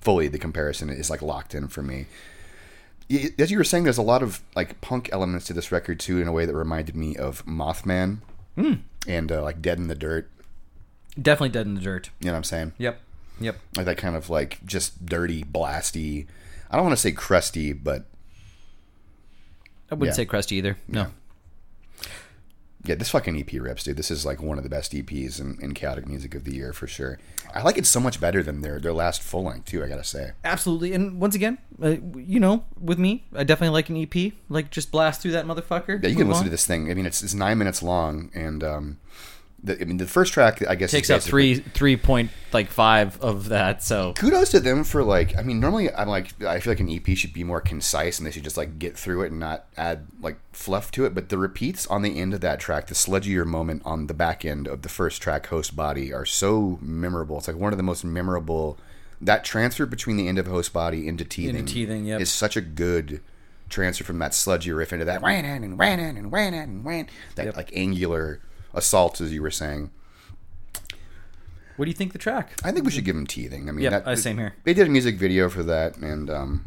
[0.00, 2.06] fully the comparison is like locked in for me.
[3.38, 6.20] As you were saying, there's a lot of like punk elements to this record too,
[6.20, 8.18] in a way that reminded me of Mothman
[9.06, 10.30] and uh, like Dead in the Dirt.
[11.20, 12.08] Definitely dead in the dirt.
[12.20, 12.72] You know what I'm saying?
[12.78, 12.98] Yep.
[13.42, 13.56] Yep.
[13.76, 16.26] Like that kind of like just dirty, blasty.
[16.70, 18.06] I don't want to say crusty, but
[19.90, 20.22] I wouldn't Yeah.
[20.22, 20.76] say crusty either.
[20.88, 21.08] No.
[22.84, 23.96] yeah, this fucking EP rips, dude.
[23.96, 26.72] This is like one of the best EPs in, in chaotic music of the year
[26.72, 27.18] for sure.
[27.54, 29.84] I like it so much better than their their last full length too.
[29.84, 30.32] I gotta say.
[30.44, 30.92] Absolutely.
[30.94, 34.32] And once again, uh, you know, with me, I definitely like an EP.
[34.48, 36.02] Like just blast through that motherfucker.
[36.02, 36.90] Yeah, you can listen to this thing.
[36.90, 38.98] I mean, it's, it's nine minutes long, and um,
[39.64, 43.20] the, I mean, the first track, I guess, Takes up three three point like five
[43.20, 43.82] of that.
[43.82, 45.36] So Kudos to them for like.
[45.36, 48.26] I mean, normally I'm like, I feel like an EP should be more concise, and
[48.26, 51.14] they should just like get through it and not add like fluff to it.
[51.14, 54.44] But the repeats on the end of that track, the sludgier moment on the back
[54.44, 57.38] end of the first track, "Host Body," are so memorable.
[57.38, 58.78] It's like one of the most memorable.
[59.20, 62.20] That transfer between the end of "Host Body" into teething, into Teething, yep.
[62.20, 63.20] is such a good
[63.68, 67.56] transfer from that sludgy riff into that ran and ran and ran and ran that
[67.56, 68.38] like angular
[68.74, 69.90] assault, as you were saying.
[71.76, 72.52] what do you think the track?
[72.64, 73.68] I think we should give them teething.
[73.68, 74.54] I mean, Yep, that, uh, same here.
[74.64, 76.66] They did a music video for that, and um,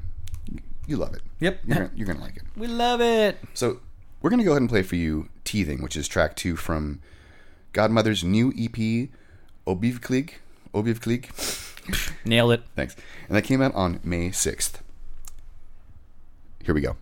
[0.87, 1.21] you love it.
[1.39, 1.61] Yep.
[1.65, 2.43] you're gonna, you're gonna like it.
[2.55, 3.37] We love it.
[3.53, 3.79] So
[4.21, 7.01] we're gonna go ahead and play for you "Teething," which is track two from
[7.73, 9.09] Godmother's new EP,
[9.67, 10.31] Obivklig.
[10.73, 11.29] Obivklig.
[12.25, 12.63] Nailed it.
[12.75, 12.95] Thanks.
[13.27, 14.81] And that came out on May sixth.
[16.63, 16.95] Here we go.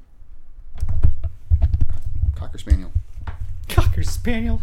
[2.36, 2.92] Cocker Spaniel.
[3.74, 4.62] Cocker Spaniel.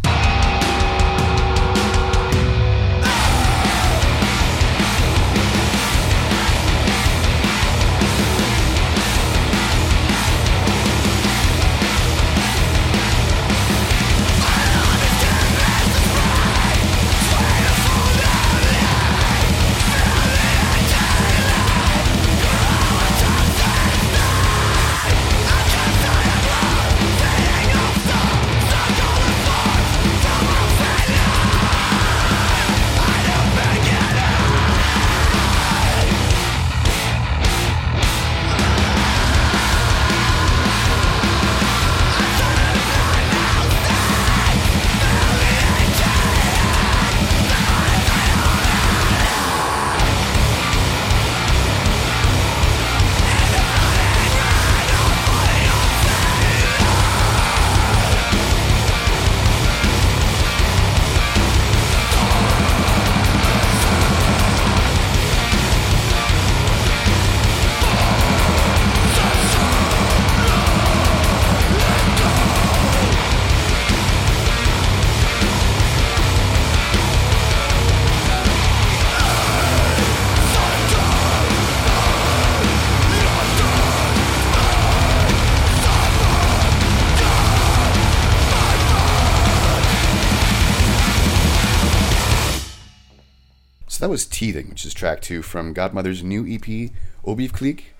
[94.57, 96.91] Which is track two from Godmother's new EP,
[97.25, 97.95] Obiv Klick,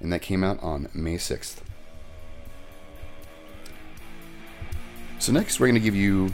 [0.00, 1.58] and that came out on May 6th.
[5.18, 6.32] So next, we're going to give you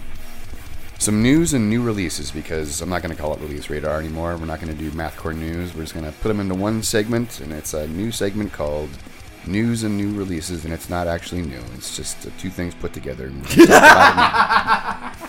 [0.99, 4.37] some news and new releases because I'm not going to call it Release Radar anymore.
[4.37, 5.75] We're not going to do Mathcore News.
[5.75, 8.91] We're just going to put them into one segment, and it's a new segment called
[9.47, 11.61] News and New Releases, and it's not actually new.
[11.75, 13.33] It's just two things put together.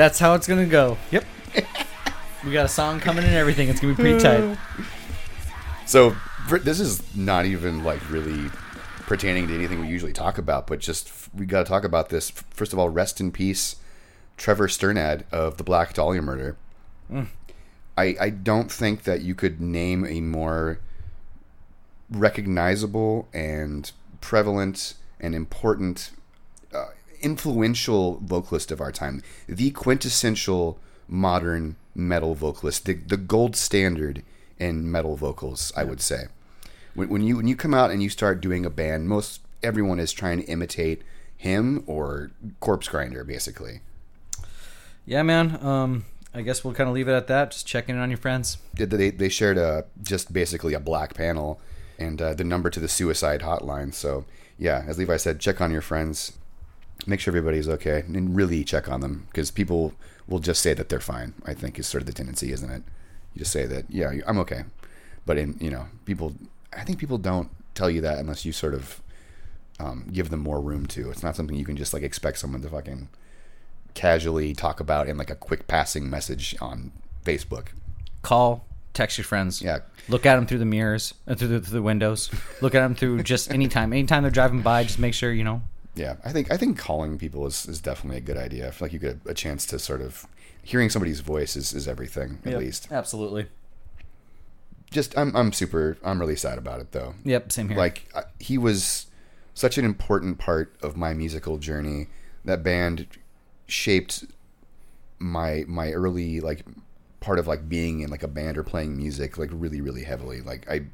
[0.00, 0.96] That's how it's gonna go.
[1.10, 1.26] Yep.
[2.46, 3.68] we got a song coming and everything.
[3.68, 4.56] It's gonna be pretty tight.
[5.84, 6.16] So
[6.62, 8.48] this is not even like really
[9.00, 12.30] pertaining to anything we usually talk about, but just we got to talk about this.
[12.30, 13.76] First of all, rest in peace,
[14.38, 16.56] Trevor Strnad of the Black Dahlia murder.
[17.12, 17.26] Mm.
[17.98, 20.80] I I don't think that you could name a more
[22.10, 26.12] recognizable and prevalent and important
[27.20, 30.78] influential vocalist of our time, the quintessential
[31.08, 34.22] modern metal vocalist, the, the gold standard
[34.58, 36.24] in metal vocals, I would say.
[36.94, 40.00] When, when you when you come out and you start doing a band, most everyone
[40.00, 41.02] is trying to imitate
[41.36, 42.30] him or
[42.60, 43.80] Corpse Grinder, basically.
[45.06, 45.64] Yeah, man.
[45.64, 46.04] Um,
[46.34, 47.52] I guess we'll kind of leave it at that.
[47.52, 48.58] Just checking in on your friends.
[48.74, 51.60] Did they they shared a just basically a black panel
[52.00, 53.92] and uh, the number to the suicide hotline.
[53.92, 54.24] So
[54.58, 56.32] yeah, as Levi said, check on your friends,
[57.06, 59.94] make sure everybody's okay, and really check on them because people
[60.28, 61.34] will just say that they're fine.
[61.44, 62.82] I think is sort of the tendency, isn't it?
[63.34, 64.64] You just say that yeah, I'm okay,
[65.26, 66.34] but in you know people,
[66.72, 69.00] I think people don't tell you that unless you sort of
[69.80, 71.10] um, give them more room to.
[71.10, 73.08] It's not something you can just like expect someone to fucking
[73.94, 76.92] casually talk about in like a quick passing message on
[77.24, 77.68] Facebook.
[78.22, 79.62] Call, text your friends.
[79.62, 79.78] Yeah.
[80.08, 82.30] Look at them through the mirrors, uh, through the, through the windows.
[82.60, 83.92] Look at them through just anytime.
[83.92, 85.62] Anytime they're driving by, just make sure you know.
[86.00, 88.68] Yeah, I think I think calling people is, is definitely a good idea.
[88.68, 90.26] I feel like you get a chance to sort of
[90.62, 92.88] hearing somebody's voice is, is everything at least.
[92.90, 93.46] Absolutely.
[94.90, 97.14] Just I'm I'm super I'm really sad about it though.
[97.24, 97.52] Yep.
[97.52, 97.78] Same here.
[97.78, 99.06] Like I- he was
[99.54, 102.08] such an important part of my musical journey.
[102.44, 103.06] That band
[103.66, 104.24] shaped
[105.18, 106.64] my my early like
[107.20, 110.40] part of like being in like a band or playing music like really really heavily.
[110.40, 110.86] Like I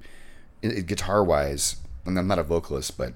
[0.82, 3.14] guitar wise, and I'm not a vocalist, but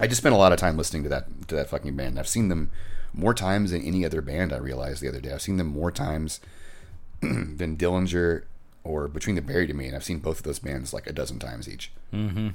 [0.00, 2.18] I just spent a lot of time listening to that to that fucking band.
[2.18, 2.70] I've seen them
[3.12, 4.52] more times than any other band.
[4.52, 5.32] I realized the other day.
[5.32, 6.40] I've seen them more times
[7.20, 8.44] than Dillinger
[8.84, 11.12] or Between the Buried and Me, and I've seen both of those bands like a
[11.12, 11.90] dozen times each.
[12.12, 12.48] Mm-hmm.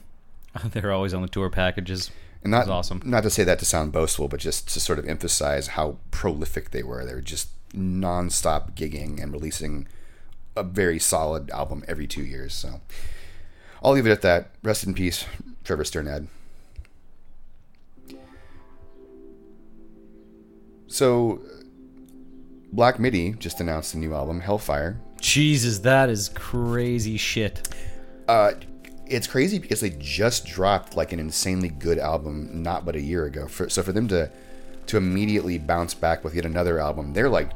[0.70, 2.12] they're always on the tour packages.
[2.44, 3.02] And not That's awesome.
[3.06, 6.72] not to say that to sound boastful, but just to sort of emphasize how prolific
[6.72, 7.06] they were.
[7.06, 9.88] They were just nonstop gigging and releasing
[10.56, 12.54] a very solid album every two years.
[12.54, 12.82] So
[13.82, 14.50] I'll leave it at that.
[14.62, 15.26] Rest in peace,
[15.64, 16.28] Trevor Strnad.
[20.94, 21.42] So
[22.72, 25.02] Black Midi just announced a new album, Hellfire.
[25.20, 27.68] Jesus, that is crazy shit.
[28.28, 28.52] Uh,
[29.08, 33.26] it's crazy because they just dropped like an insanely good album not but a year
[33.26, 33.48] ago.
[33.48, 34.30] For, so for them to
[34.86, 37.50] to immediately bounce back with yet another album, they're like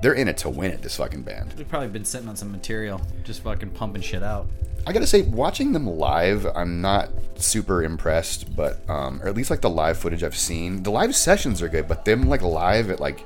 [0.00, 0.82] they're in it to win it.
[0.82, 1.50] This fucking band.
[1.56, 4.46] They've probably been sitting on some material, just fucking pumping shit out.
[4.86, 9.50] I gotta say, watching them live, I'm not super impressed, but um, or at least
[9.50, 12.90] like the live footage I've seen, the live sessions are good, but them like live
[12.90, 13.24] at like.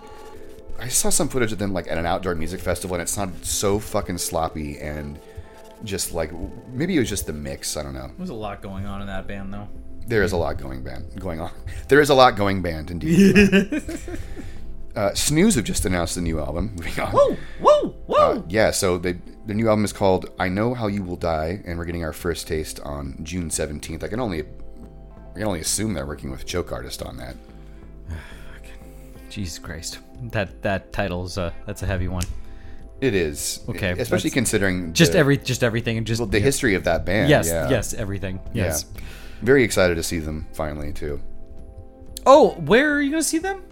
[0.79, 3.47] I saw some footage of them like at an outdoor music festival, and it sounded
[3.47, 5.19] so fucking sloppy and
[5.85, 6.31] just like
[6.73, 7.77] maybe it was just the mix.
[7.77, 8.11] I don't know.
[8.19, 9.69] There's a lot going on in that band, though.
[10.07, 11.51] There is a lot going band going on.
[11.89, 13.39] There is a lot going band indeed.
[14.97, 16.75] uh, Snooze have just announced a new album.
[16.77, 17.13] Moving on.
[17.13, 18.17] Whoa, whoa, whoa!
[18.19, 21.63] Uh, yeah, so they, the new album is called "I Know How You Will Die,"
[21.65, 24.03] and we're getting our first taste on June seventeenth.
[24.03, 27.37] I can only, I can only assume they're working with Choke Artist on that.
[29.31, 30.01] Jesus Christ,
[30.33, 32.25] that that title's uh, that's a heavy one.
[33.01, 36.75] It is Okay, especially considering Just the, every, just everything, and just well, the history
[36.75, 37.29] of that band.
[37.29, 37.69] yes, yeah.
[37.69, 38.41] yes, everything.
[38.55, 38.87] Yes.
[38.95, 39.01] yeah.
[39.43, 41.21] Very excited to see them finally too.
[42.25, 43.63] Oh, where are you gonna see them?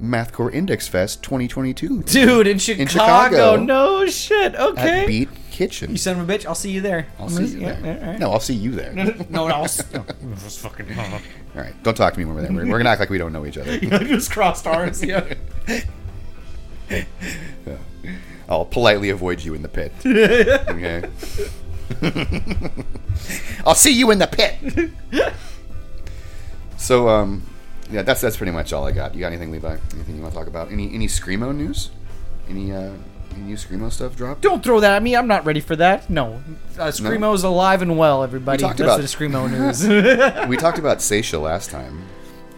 [0.00, 2.86] Mathcore Index Fest 2022 Dude, in Chicago.
[2.88, 3.56] Chicago.
[3.56, 4.54] No shit.
[4.54, 5.02] Okay.
[5.02, 5.90] at Beat Kitchen.
[5.90, 6.46] You son of a bitch.
[6.46, 7.06] I'll see you there.
[7.18, 8.16] I'll see you there.
[8.18, 8.92] No, I'll see you there.
[8.92, 10.04] No, no, I'll s- no.
[10.42, 10.86] Just fucking.
[10.98, 11.20] All
[11.54, 12.52] right, don't talk to me when we're there.
[12.52, 13.78] We're, we're gonna act like we don't know each other.
[13.78, 15.02] just crossed arms.
[15.04, 15.34] Yeah.
[18.48, 19.92] I'll politely avoid you in the pit.
[20.04, 21.04] Okay.
[23.66, 24.90] I'll see you in the pit.
[26.78, 27.46] So um,
[27.90, 29.14] yeah, that's that's pretty much all I got.
[29.14, 29.76] You got anything, Levi?
[29.94, 30.70] Anything you want to talk about?
[30.72, 31.90] Any any screamo news?
[32.48, 32.90] Any uh,
[33.34, 34.40] any new screamo stuff dropped?
[34.42, 35.14] Don't throw that at me.
[35.16, 36.10] I'm not ready for that.
[36.10, 36.42] No,
[36.78, 38.22] uh, Screamo's alive and well.
[38.24, 39.50] Everybody, We talked that's about- the Screamo
[40.42, 40.48] news.
[40.48, 42.02] we talked about Seisha last time.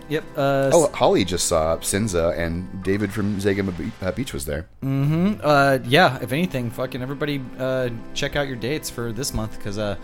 [0.09, 0.25] yep.
[0.37, 4.66] Uh, Oh, Holly just saw Sinza and David from Zagama uh, Beach was there.
[4.83, 5.40] Mm-hmm.
[5.42, 6.18] Uh, yeah.
[6.23, 9.97] If anything, fucking everybody, uh, check out your dates for this month because uh,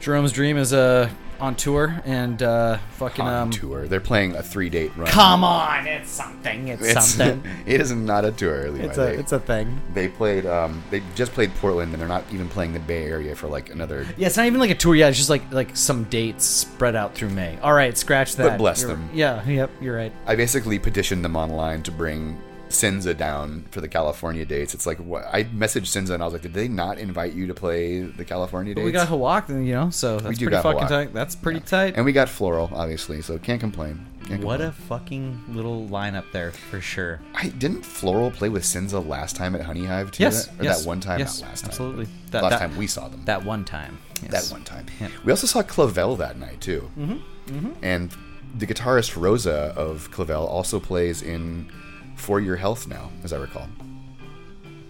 [0.00, 1.08] Jerome's Dream is uh
[1.44, 3.50] on tour and uh, fucking on um.
[3.50, 3.86] tour.
[3.86, 5.06] They're playing a three date run.
[5.06, 6.68] Come on, it's something.
[6.68, 7.42] It's, It's, something.
[7.66, 8.70] it is not a tour.
[8.70, 8.84] Levi.
[8.86, 9.80] It's a They- it's a thing.
[9.94, 10.46] They played.
[10.46, 13.70] Um, they just played Portland, and they're not even playing the Bay Area for like
[13.70, 14.06] another.
[14.16, 15.10] Yeah, it's not even like a tour yet.
[15.10, 17.58] It's just like like some dates spread out through May.
[17.60, 18.48] All right, scratch that.
[18.50, 19.10] But bless You're- them.
[19.12, 19.46] Yeah.
[19.46, 19.70] Yep.
[19.80, 20.12] You're right.
[20.26, 22.36] I basically petitioned them online to bring
[22.74, 24.74] Sinza down for the California dates.
[24.74, 27.46] It's like what I messaged Sinza and I was like, did they not invite you
[27.46, 28.84] to play the California dates?
[28.84, 30.88] We got Hawak, then, you know, so that's do pretty got fucking Hawak.
[30.88, 31.12] tight.
[31.14, 31.94] That's pretty tight.
[31.96, 34.06] and we got Floral, obviously, so can't complain.
[34.26, 34.68] Can't What complain.
[34.68, 37.20] a fucking little lineup there for sure.
[37.34, 40.22] I didn't Floral play with Sinza last time at Honey Hive too?
[40.24, 40.46] yes.
[40.46, 41.18] That- or yes, that one time?
[41.20, 41.40] Yes.
[41.40, 41.68] Not last time.
[41.70, 42.06] Absolutely.
[42.30, 43.22] That, last time we saw them.
[43.26, 43.98] That one time.
[44.22, 44.48] Yes.
[44.48, 44.86] that one time.
[45.24, 46.90] We also saw Clavel that night too.
[46.98, 47.72] Mm-hmm.
[47.82, 48.10] And
[48.56, 51.68] the guitarist Rosa of Clavel also plays in
[52.16, 53.68] For Your Health now, as I recall.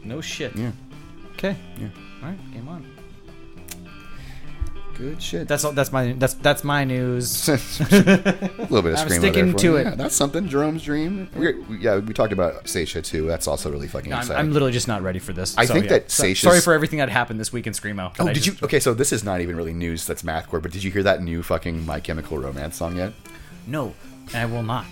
[0.05, 0.55] No shit.
[0.57, 0.73] Yeah.
[1.35, 1.57] Okay.
[1.79, 1.89] Yeah.
[2.23, 2.53] All right.
[2.53, 2.87] Game on.
[4.97, 5.49] Good shit.
[5.49, 5.73] That's all.
[5.73, 6.13] That's my.
[6.13, 7.49] That's that's my news.
[7.49, 9.83] a little bit of I'm sticking to it.
[9.85, 10.49] Yeah, that's something.
[10.49, 11.29] Jerome's dream.
[11.35, 13.27] We're, yeah, we talked about Seisha too.
[13.27, 14.39] That's also really fucking I'm, exciting.
[14.39, 15.59] I'm literally just not ready for this.
[15.59, 15.91] I So, think yeah.
[15.99, 18.15] that So- Seisha's- Sorry for everything that happened this week in screamo.
[18.21, 18.65] oh, I did just- you?
[18.67, 20.07] Okay, so this is not even really news.
[20.07, 20.63] That's mathcore.
[20.63, 23.15] But did you hear that new fucking My Chemical Romance song yet?
[23.67, 23.95] No,
[24.33, 24.87] I will not.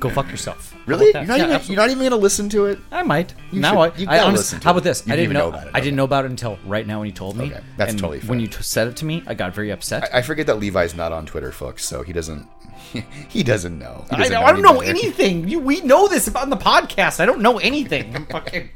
[0.00, 0.74] Go fuck yourself.
[0.86, 1.06] Really?
[1.06, 2.78] You're not, Yeah, even, you're not even gonna listen to it?
[2.92, 3.34] I might.
[3.52, 4.72] You now should- I, you I gotta honest- listen to How it.
[4.74, 5.06] about this?
[5.06, 5.50] You I didn't didn't even know.
[5.50, 5.70] know about it.
[5.74, 5.96] I didn't Okay.
[5.96, 7.46] know about it until right now when you told me.
[7.46, 10.08] Okay, that's and totally When you t- said it to me, I got very upset.
[10.14, 12.46] I forget that Levi's not on Twitter, folks, so he doesn't.
[13.28, 14.04] He doesn't know.
[14.10, 14.90] He I, doesn't know, I don't know better.
[14.90, 15.48] anything.
[15.48, 17.20] You, we know this about the podcast.
[17.20, 18.14] I don't know anything.
[18.14, 18.70] I'm fucking.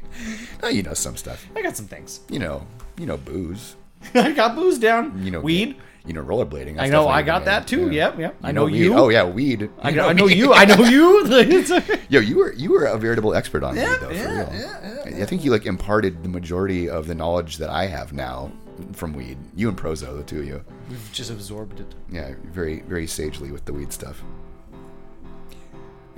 [0.61, 1.45] Oh, you know some stuff.
[1.55, 2.19] I got some things.
[2.29, 3.75] You know, you know booze.
[4.13, 5.23] I got booze down.
[5.23, 5.77] You know weed.
[6.05, 6.79] You know rollerblading.
[6.79, 7.07] I know.
[7.07, 7.91] I got that too.
[7.91, 8.09] Yeah.
[8.09, 8.19] Yep.
[8.19, 8.35] Yep.
[8.43, 8.93] I You know you.
[8.95, 9.69] Oh yeah, weed.
[9.81, 10.07] I know.
[10.09, 10.53] I know you.
[10.53, 11.25] I know you.
[12.09, 14.07] Yo, you were you were a veritable expert on Yeah, weed though.
[14.09, 15.23] For yeah, real.
[15.23, 18.51] I think you like imparted the majority of the knowledge that I have now
[18.93, 19.37] from weed.
[19.55, 20.63] You and Prozo, the two of you.
[20.89, 21.93] We've just absorbed it.
[22.09, 24.23] Yeah, very very sagely with the weed stuff.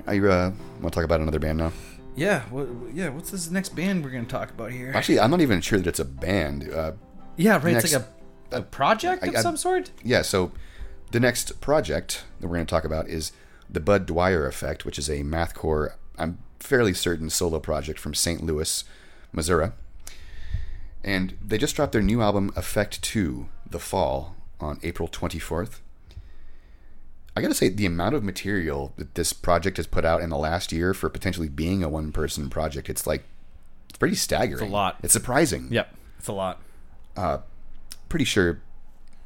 [0.06, 1.72] Are you uh want to talk about another band now?
[2.16, 2.42] Yeah.
[2.50, 3.08] What, yeah.
[3.10, 4.92] What's this next band we're gonna talk about here?
[4.94, 6.70] Actually, I'm not even sure that it's a band.
[6.72, 6.92] Uh,
[7.36, 7.54] yeah.
[7.56, 7.74] Right.
[7.74, 8.08] next- it's like a,
[8.54, 9.90] a project of I- I- some sort.
[10.02, 10.52] Yeah, so
[11.10, 13.32] the next project that we're going to talk about is
[13.68, 18.42] the Bud Dwyer Effect, which is a mathcore, I'm fairly certain, solo project from St.
[18.42, 18.84] Louis,
[19.32, 19.70] Missouri.
[21.02, 25.80] And they just dropped their new album, Effect 2, The Fall, on April 24th.
[27.36, 30.36] I gotta say, the amount of material that this project has put out in the
[30.38, 33.24] last year for potentially being a one person project, it's like,
[33.88, 34.70] it's pretty staggering.
[34.70, 34.96] A lot.
[35.02, 35.94] It's surprising Yep.
[36.18, 36.60] It's a lot.
[37.16, 37.38] Uh,
[38.14, 38.60] pretty sure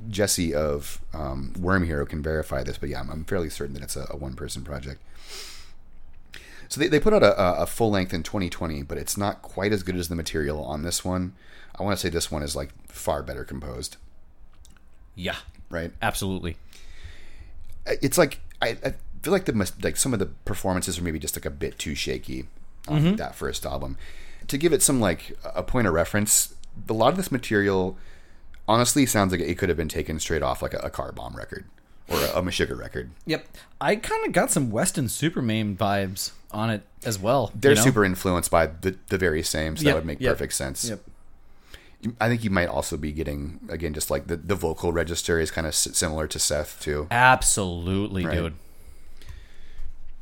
[0.09, 3.83] Jesse of um, Worm Hero can verify this, but yeah, I'm, I'm fairly certain that
[3.83, 5.03] it's a, a one person project.
[6.71, 9.75] So they, they put out a, a- full length in 2020, but it's not quite
[9.75, 11.35] as good as the material on this one.
[11.79, 13.99] I want to say this one is like far better composed,
[15.15, 15.37] Yeah.
[15.69, 15.93] right?
[16.01, 16.57] Absolutely.
[17.87, 21.37] It's like I, I feel like the like some of the performances are maybe just
[21.37, 22.47] like a bit too shaky
[22.87, 23.99] on that first album.
[24.47, 26.55] To give it some like a point of reference,
[26.89, 27.99] a lot of this material
[28.69, 31.35] honestly sounds like it could have been taken straight off like a, a car bomb
[31.35, 31.65] record
[32.09, 33.11] or a, a Meshuggah record.
[33.27, 33.47] Yep.
[33.81, 37.51] I kind of got some Weston Superman vibes on it as well.
[37.55, 37.83] They're you know?
[37.83, 40.89] super influenced by the, the very same, so Yep, that would make yep, perfect sense.
[40.89, 41.01] Yep.
[42.21, 45.51] I think you might also be getting again just like the, the vocal register is
[45.51, 47.09] kind of s- similar to Seth too.
[47.11, 48.37] Absolutely, Right.
[48.37, 48.55] dude.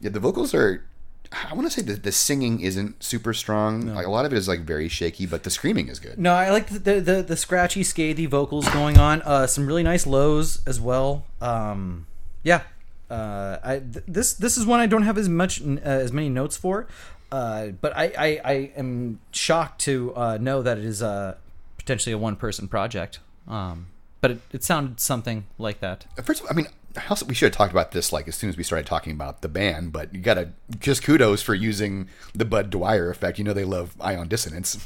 [0.01, 0.86] Yeah, the vocals are.
[1.33, 3.87] I want to say that the singing isn't super strong.
[3.95, 6.18] Like a lot of it is like very shaky, but the screaming is good.
[6.18, 9.22] No, I like the the, the, the scratchy, scathy vocals going on.
[9.22, 11.24] Uh, some really nice lows as well.
[11.41, 12.07] Um,
[12.43, 12.62] yeah.
[13.11, 16.29] Uh, I th- this this is one I don't have as much uh, as many
[16.29, 16.87] notes for.
[17.31, 21.37] Uh, but I, I, I am shocked to uh, know that it is uh,
[21.77, 23.18] potentially a one person project.
[23.49, 23.89] Um,
[24.20, 26.07] but it, it sounded something like that.
[26.24, 28.51] First of all, I mean, how, we should have talked about this like as soon
[28.51, 32.44] as we started talking about the band, but you gotta just kudos for using the
[32.44, 33.38] Bud Dwyer effect.
[33.38, 34.84] You know they love ion dissonance.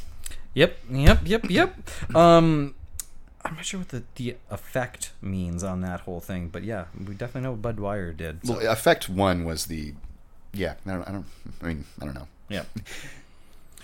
[0.54, 2.16] Yep, yep, yep, yep.
[2.16, 2.74] Um,
[3.44, 7.14] I'm not sure what the, the effect means on that whole thing, but yeah, we
[7.14, 8.44] definitely know what Bud Dwyer did.
[8.46, 9.94] so- Well, effect one was the,
[10.52, 10.74] yeah.
[10.86, 11.08] I don't.
[11.08, 11.26] I don't.
[11.62, 12.26] I mean, I don't know.
[12.48, 12.64] yeah.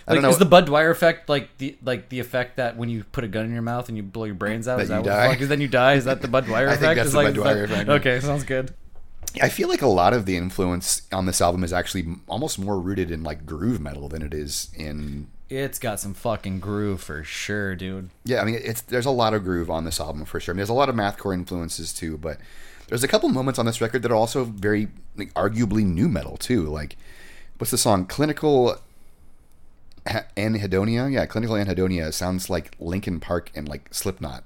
[0.09, 0.31] I don't know.
[0.31, 3.29] is the Bud Dwyer effect like the like the effect that when you put a
[3.29, 4.77] gun in your mouth and you blow your brains out?
[4.77, 5.33] That is that you die?
[5.33, 5.49] Because?
[5.49, 5.95] Then you die.
[5.95, 6.81] Is that the Bud Dwyer I effect?
[6.81, 7.89] think that's Is the like, Bud Dwyer effect.
[7.89, 8.73] Okay, sounds good.
[9.43, 12.81] I feel like a lot of the influence on this album is actually almost more
[12.81, 15.29] rooted in like groove metal than it is in.
[15.49, 18.11] It's got some fucking groove for sure, dude.
[18.25, 20.53] Yeah, I mean, it's there's a lot of groove on this album for sure.
[20.53, 22.39] I mean, there's a lot of mathcore influences too, but
[22.89, 26.37] there's a couple moments on this record that are also very like, arguably nu metal
[26.37, 26.63] too.
[26.63, 26.97] Like,
[27.59, 28.07] what's the song?
[28.07, 28.77] Clinical
[30.37, 31.13] Anhedonia.
[31.13, 34.45] Yeah, Clinical Anhedonia sounds like Linkin Park and like Slipknot.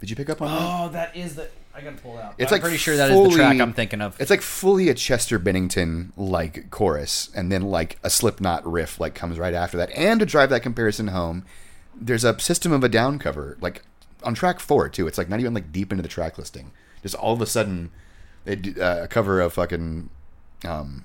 [0.00, 0.58] Did you pick up on that?
[0.60, 1.48] Oh, that is the.
[1.74, 2.34] I gotta pull it out.
[2.38, 4.20] It's I'm like pretty sure that is the track I'm thinking of.
[4.20, 9.14] It's like fully a Chester Bennington like chorus, and then like a Slipknot riff like
[9.14, 9.90] comes right after that.
[9.90, 11.44] And to drive that comparison home,
[12.00, 13.82] there's a System of a Down cover like
[14.22, 15.06] on track four too.
[15.08, 16.70] It's like not even like deep into the track listing.
[17.02, 17.90] Just all of a sudden,
[18.44, 20.10] they do, uh, a cover of fucking
[20.64, 21.04] um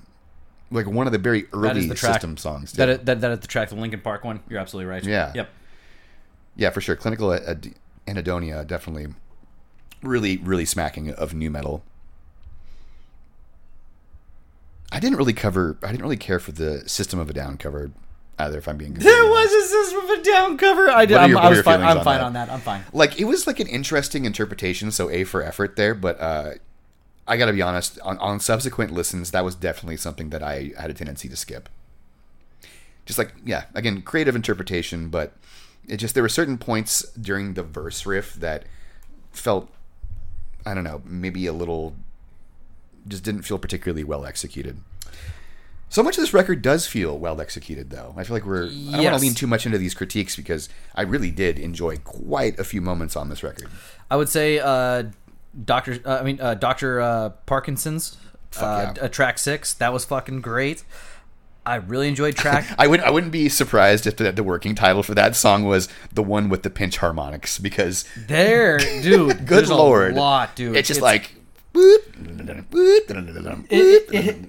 [0.71, 2.13] like one of the very early the track.
[2.15, 2.71] System songs.
[2.71, 2.77] Too.
[2.77, 4.41] That is, that, that is the track, the Linkin Park one.
[4.49, 5.03] You're absolutely right.
[5.03, 5.31] Yeah.
[5.35, 5.49] Yep.
[6.55, 6.95] yeah, for sure.
[6.95, 7.73] Clinical Ad-
[8.07, 9.07] Anhedonia definitely
[10.01, 11.83] really really smacking of nu metal.
[14.91, 15.77] I didn't really cover.
[15.83, 17.91] I didn't really care for the System of a Down cover
[18.39, 18.57] either.
[18.57, 20.89] If I'm being There was a system of a down cover.
[20.89, 21.17] I did.
[21.17, 21.81] I'm, your- I was fine.
[21.81, 22.23] I'm on fine that?
[22.25, 22.49] on that.
[22.49, 22.83] I'm fine.
[22.93, 24.91] like it was like an interesting interpretation.
[24.91, 26.51] So a for effort there, but uh,
[27.29, 27.99] I got to be honest.
[28.01, 31.69] On, on subsequent listens, that was definitely something that I had a tendency to skip.
[33.05, 35.33] Just like yeah, again, creative interpretation, but
[35.87, 38.65] it just there were certain points during the verse riff that
[39.31, 39.69] felt
[40.65, 41.95] I don't know, maybe a little
[43.07, 44.81] just didn't feel particularly well executed.
[45.91, 48.13] So much of this record does feel well executed, though.
[48.15, 48.67] I feel like we're.
[48.67, 51.97] I don't want to lean too much into these critiques because I really did enjoy
[51.97, 53.69] quite a few moments on this record.
[54.11, 55.05] I would say, uh,
[55.63, 55.99] Doctor.
[56.05, 58.17] Uh, I mean, uh, Doctor uh, Parkinson's.
[58.57, 59.03] Uh, yeah.
[59.03, 59.73] uh, track six.
[59.75, 60.83] That was fucking great.
[61.65, 62.65] I really enjoyed track.
[62.79, 62.99] I would.
[63.01, 66.49] I wouldn't be surprised if the, the working title for that song was the one
[66.49, 69.45] with the pinch harmonics because there, dude.
[69.45, 70.75] good lord, a lot, dude.
[70.75, 71.35] It's just like.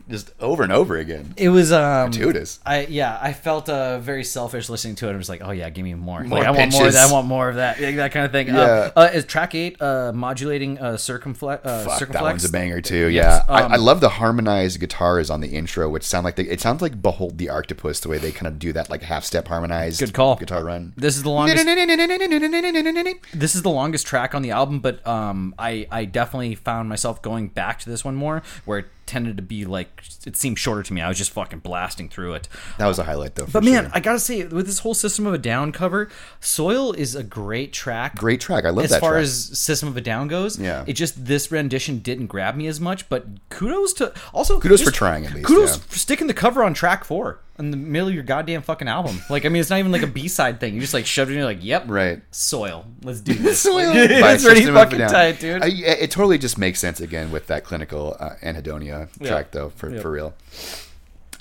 [0.09, 1.35] just over and over again.
[1.37, 2.61] It was um Gratuitous.
[2.65, 5.13] I yeah, I felt uh very selfish listening to it.
[5.13, 6.23] I was like, oh yeah, give me more.
[6.23, 7.09] More like, I want more of that.
[7.09, 7.81] I want more of that.
[7.81, 8.49] Yeah, that kind of thing.
[8.49, 8.55] Yeah.
[8.55, 11.65] Uh, uh, is track eight uh, modulating uh, circumflex?
[11.65, 12.13] Uh, Fuck, circumflex?
[12.13, 13.09] that one's a banger too.
[13.09, 16.37] Yes, Yeah, um, I, I love the harmonized guitars on the intro, which sound like
[16.37, 19.03] they, it sounds like "Behold the Arctopus" the way they kind of do that like
[19.03, 20.01] half step harmonized.
[20.01, 20.37] Good call.
[20.37, 20.93] Guitar run.
[20.97, 21.65] This is the longest.
[23.35, 27.20] this is the longest track on the album, but um, I I definitely found myself
[27.23, 30.93] going back to this one more, where tended to be like it seemed shorter to
[30.93, 31.01] me.
[31.01, 32.49] I was just fucking blasting through it.
[32.79, 33.47] That was a highlight though.
[33.53, 33.93] But man, sure.
[33.93, 36.09] I gotta say, with this whole System of a Down cover,
[36.39, 38.15] "Soil" is a great track.
[38.15, 38.65] great track.
[38.65, 39.23] I love as that As far track.
[39.25, 40.61] as System of a Down goes.
[40.61, 40.85] Yeah.
[40.87, 43.09] it just this rendition didn't grab me as much.
[43.09, 45.83] But kudos to also Kudos just for trying, at least, Kudos yeah.
[45.89, 49.21] for sticking the cover on track four in the middle of your goddamn fucking album.
[49.29, 50.75] Like, I mean, it's not even like a B side thing.
[50.75, 51.39] You just like shoved it in.
[51.39, 52.23] You're like, yep, right.
[52.31, 52.87] Soil.
[53.03, 53.61] Let's do this.
[53.63, 55.63] Soil it's pretty System of a fucking tight, dude.
[55.63, 59.71] I, it totally just makes sense again with that clinical uh, anhedonia track though.
[59.71, 60.03] For Yep.
[60.03, 60.35] for real.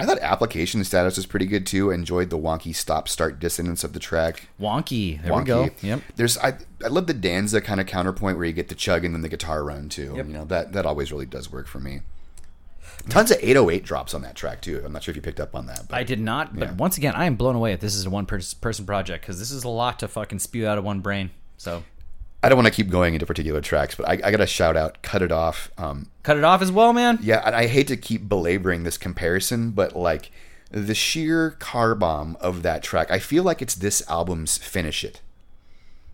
[0.01, 1.91] I thought application status was pretty good too.
[1.91, 4.47] Enjoyed the wonky stop start dissonance of the track.
[4.59, 5.21] Wonky.
[5.21, 5.39] There wonky.
[5.39, 5.69] we go.
[5.81, 6.01] Yep.
[6.15, 6.53] There's I
[6.83, 9.29] I love the Danza kind of counterpoint where you get the chug and then the
[9.29, 10.13] guitar run too.
[10.15, 10.27] Yep.
[10.27, 11.99] You know that that always really does work for me.
[13.09, 14.81] Tons of 808 drops on that track too.
[14.85, 15.87] I'm not sure if you picked up on that.
[15.87, 16.73] But I did not, but Yeah.
[16.75, 19.51] once again, I am blown away that this is a one person project because this
[19.51, 21.29] is a lot to fucking spew out of one brain.
[21.57, 21.83] So
[22.41, 24.77] I don't want to keep going into particular tracks, but I, I got to shout
[24.77, 27.19] out "Cut It Off." Um, cut it off as well, man.
[27.21, 30.31] yeah, and I hate to keep belaboring this comparison, but like
[30.71, 35.21] the sheer car bomb of that track, I feel like it's this album's "Finish It."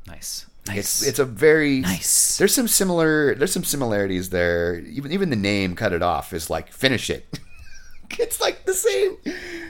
[0.08, 0.46] Nice.
[0.68, 1.08] It's Nice.
[1.08, 2.38] it's a very Nice.
[2.40, 4.80] There's some similar there's some similarities there.
[4.80, 7.40] Even even the name "Cut It Off" is like "Finish It."
[8.20, 9.18] it's like the same.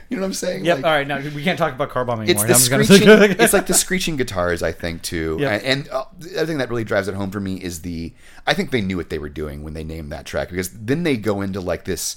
[0.08, 0.64] You know what I'm saying?
[0.64, 0.76] Yep.
[0.76, 1.06] Like, all right.
[1.06, 3.08] Now we can't talk about car bomb It's the I'm just gonna- screeching.
[3.40, 5.36] it's like the screeching guitars, I think, too.
[5.40, 5.52] Yep.
[5.52, 8.12] And, and uh, the other thing that really drives it home for me is the.
[8.46, 11.02] I think they knew what they were doing when they named that track because then
[11.02, 12.16] they go into like this,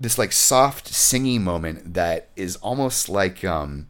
[0.00, 3.88] this like soft singing moment that is almost like um,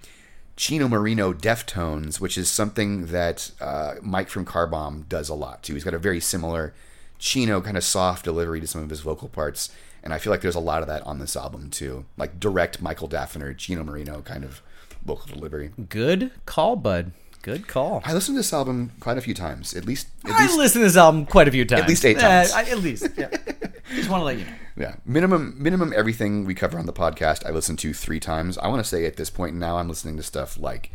[0.56, 5.62] Chino Moreno Deftones, which is something that uh, Mike from Car Bomb does a lot
[5.62, 5.74] too.
[5.74, 6.74] He's got a very similar
[7.18, 9.70] Chino kind of soft delivery to some of his vocal parts.
[10.02, 12.82] And I feel like there's a lot of that on this album too, like direct
[12.82, 14.60] Michael Dafferner, Chino Moreno kind of
[15.04, 15.70] vocal delivery.
[15.88, 17.12] Good call, bud.
[17.42, 18.02] Good call.
[18.04, 20.06] I listened to this album quite a few times, at least.
[20.24, 21.82] At I least, listened to this album quite a few times.
[21.82, 22.52] At least eight Uh, times.
[22.52, 23.08] I- at least.
[23.16, 23.28] Yeah.
[23.94, 24.52] just want to let you know.
[24.76, 27.44] yeah, minimum minimum everything we cover on the podcast.
[27.44, 28.58] I listened to three times.
[28.58, 30.92] I want to say at this point now, I'm listening to stuff like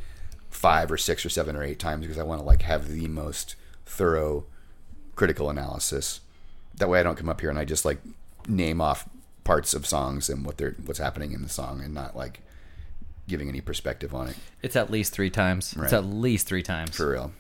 [0.50, 3.08] five or six or seven or eight times because I want to like have the
[3.10, 3.56] most
[3.86, 4.46] thorough
[5.16, 6.22] critical analysis.
[6.76, 8.00] That way, I don't come up here and I just like
[8.48, 9.08] name off
[9.44, 12.42] parts of songs and what they're what's happening in the song and not like
[13.28, 14.36] giving any perspective on it.
[14.62, 15.76] It's at least three times.
[15.76, 15.86] Right.
[15.86, 16.96] It's at least three times.
[16.96, 17.32] For real.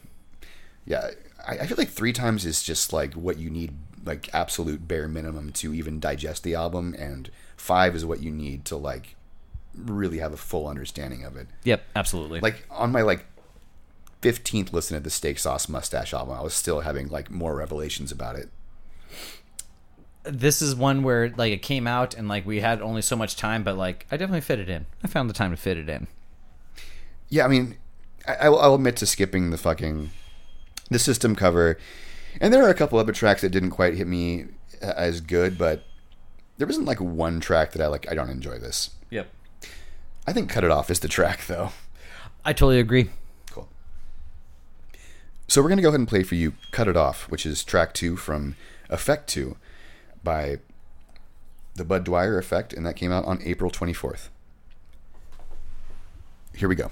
[0.85, 1.11] Yeah,
[1.45, 3.73] I, I feel like three times is just like what you need
[4.05, 8.65] like absolute bare minimum to even digest the album, and five is what you need
[8.65, 9.15] to like
[9.75, 11.47] really have a full understanding of it.
[11.63, 12.39] Yep, absolutely.
[12.39, 13.25] Like on my like
[14.21, 18.11] fifteenth listen to the Steak Sauce Mustache album, I was still having like more revelations
[18.11, 18.49] about it.
[20.29, 23.35] This is one where like it came out and like we had only so much
[23.35, 24.85] time, but like I definitely fit it in.
[25.03, 26.07] I found the time to fit it in.
[27.29, 27.77] Yeah, I mean,
[28.27, 30.11] I, I'll, I'll admit to skipping the fucking
[30.89, 31.77] the system cover,
[32.39, 34.45] and there are a couple other tracks that didn't quite hit me
[34.81, 35.83] uh, as good, but
[36.57, 38.09] there wasn't like one track that I like.
[38.09, 38.91] I don't enjoy this.
[39.09, 39.27] Yep.
[40.25, 41.71] I think "Cut It Off" is the track though.
[42.45, 43.09] I totally agree.
[43.51, 43.67] Cool.
[45.47, 47.93] So we're gonna go ahead and play for you "Cut It Off," which is track
[47.93, 48.55] two from
[48.89, 49.57] Effect Two
[50.27, 50.57] by
[51.75, 54.29] the Bud Dwyer Effect, and that came out on April twenty fourth.
[56.53, 56.91] Here we go.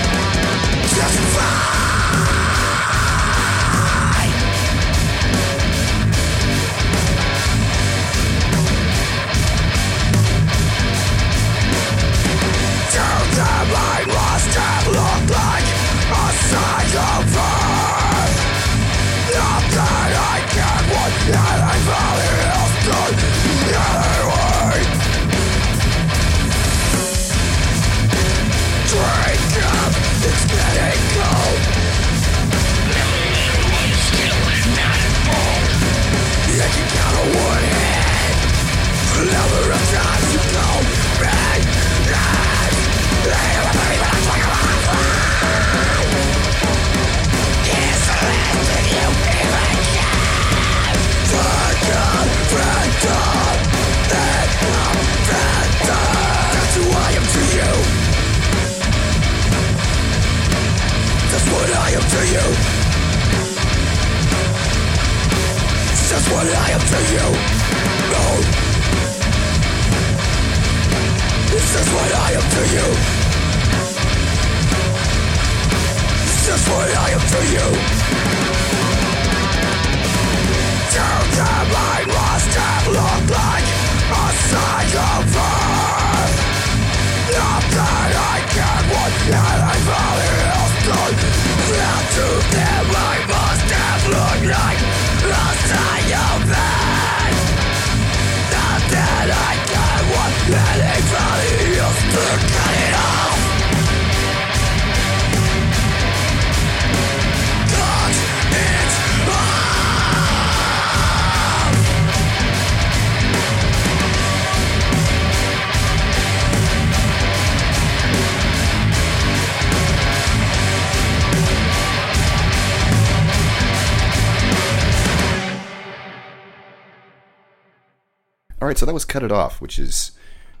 [128.91, 130.11] that was Cut It Off, which is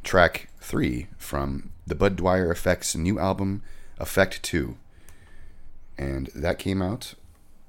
[0.03, 3.61] track three from the Bud Dwyer Effects new album,
[3.97, 4.77] Effect 2.
[5.97, 7.15] And that came out,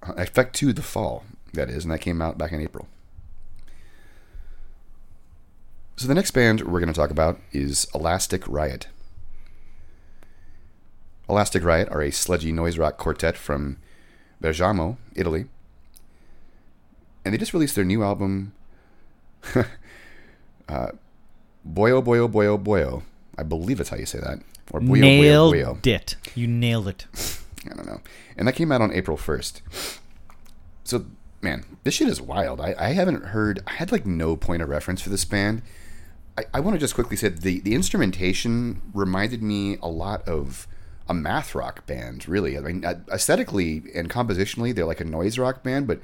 [0.04, 2.86] uh, Effect 2 The Fall, that is, and that came out back in April.
[5.96, 8.86] So the next band we're going to talk about is Elastic Riot.
[11.28, 13.78] Elastic Riot are a sludgy noise rock quartet from
[14.40, 15.46] Bergamo, Italy.
[17.24, 18.52] And they just released their new album,
[20.68, 20.88] uh,
[21.68, 23.02] Boyo Boyo Boyo Boyo.
[23.38, 24.40] I believe that's how you say that.
[24.70, 25.86] Or Buyo, Nailed Buyo.
[25.86, 26.16] it.
[26.34, 27.06] You nailed it.
[27.70, 28.00] I don't know.
[28.36, 29.60] And that came out on April 1st.
[30.84, 31.06] So,
[31.40, 32.60] man, this shit is wild.
[32.60, 35.62] I, I haven't heard, I had like no point of reference for this band.
[36.36, 40.66] I, I want to just quickly say the, the instrumentation reminded me a lot of
[41.08, 42.56] a math rock band, really.
[42.56, 46.00] I mean, aesthetically and compositionally, they're like a noise rock band, but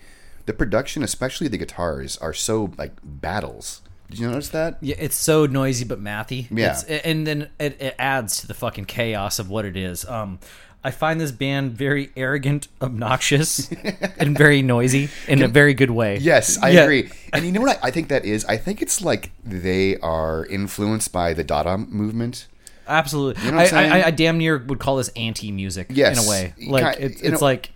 [0.47, 3.83] the production, especially the guitars, are so like battles.
[4.11, 4.79] Did you notice that?
[4.81, 6.47] Yeah, it's so noisy but mathy.
[6.51, 6.73] Yeah.
[6.73, 10.05] It's, and then it, it adds to the fucking chaos of what it is.
[10.07, 10.39] Um,
[10.83, 13.71] I find this band very arrogant, obnoxious,
[14.19, 16.19] and very noisy in a very good way.
[16.19, 16.83] Yes, I Yeah.
[16.85, 17.11] agree.
[17.33, 18.45] And you know what I, I think that is?
[18.47, 22.47] I think it's like they are influenced by the Dada movement.
[22.87, 23.45] Absolutely.
[23.45, 24.07] You know I, I?
[24.07, 26.19] I damn near would call this anti-music Yes.
[26.19, 26.55] in a way.
[26.67, 27.73] Like it's, you it's know- like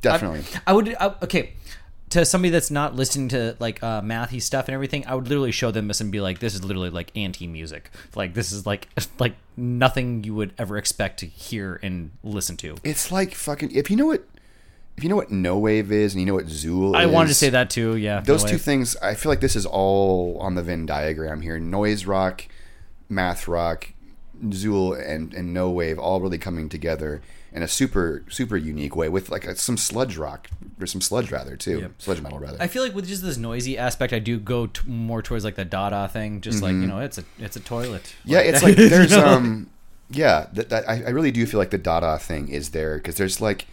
[0.00, 0.44] Definitely.
[0.66, 1.52] I would okay
[2.10, 5.06] to somebody that's not listening to like uh, mathy stuff and everything.
[5.06, 7.90] I would literally show them this and be like, "This is literally like anti-music.
[8.14, 8.88] Like this is like
[9.18, 13.70] like nothing you would ever expect to hear and listen to." it's like fucking.
[13.70, 14.24] If you know what,
[14.96, 17.28] if you know what no wave is, and you know what Zeuhl I is, wanted
[17.28, 17.96] to say that too.
[17.96, 21.40] Yeah, Those no two things, I feel like this is all on the Venn diagram
[21.40, 21.58] here.
[21.60, 22.46] Noise rock,
[23.08, 23.92] math rock,
[24.48, 27.22] Zeuhl, and and no wave all really coming together
[27.52, 30.48] in a super super unique way with like a, some sludge rock
[30.80, 32.56] or some sludge rather too, sludge metal rather.
[32.60, 35.56] I feel like with just this noisy aspect, I do go t- more towards like
[35.56, 36.40] the Dada thing.
[36.40, 38.02] Just like you know, it's a it's a toilet.
[38.02, 38.30] Mm-hmm.
[38.30, 39.70] Yeah, it's like there's um
[40.10, 43.16] yeah, that, that I, I really do feel like the Dada thing is there because
[43.16, 43.66] there's like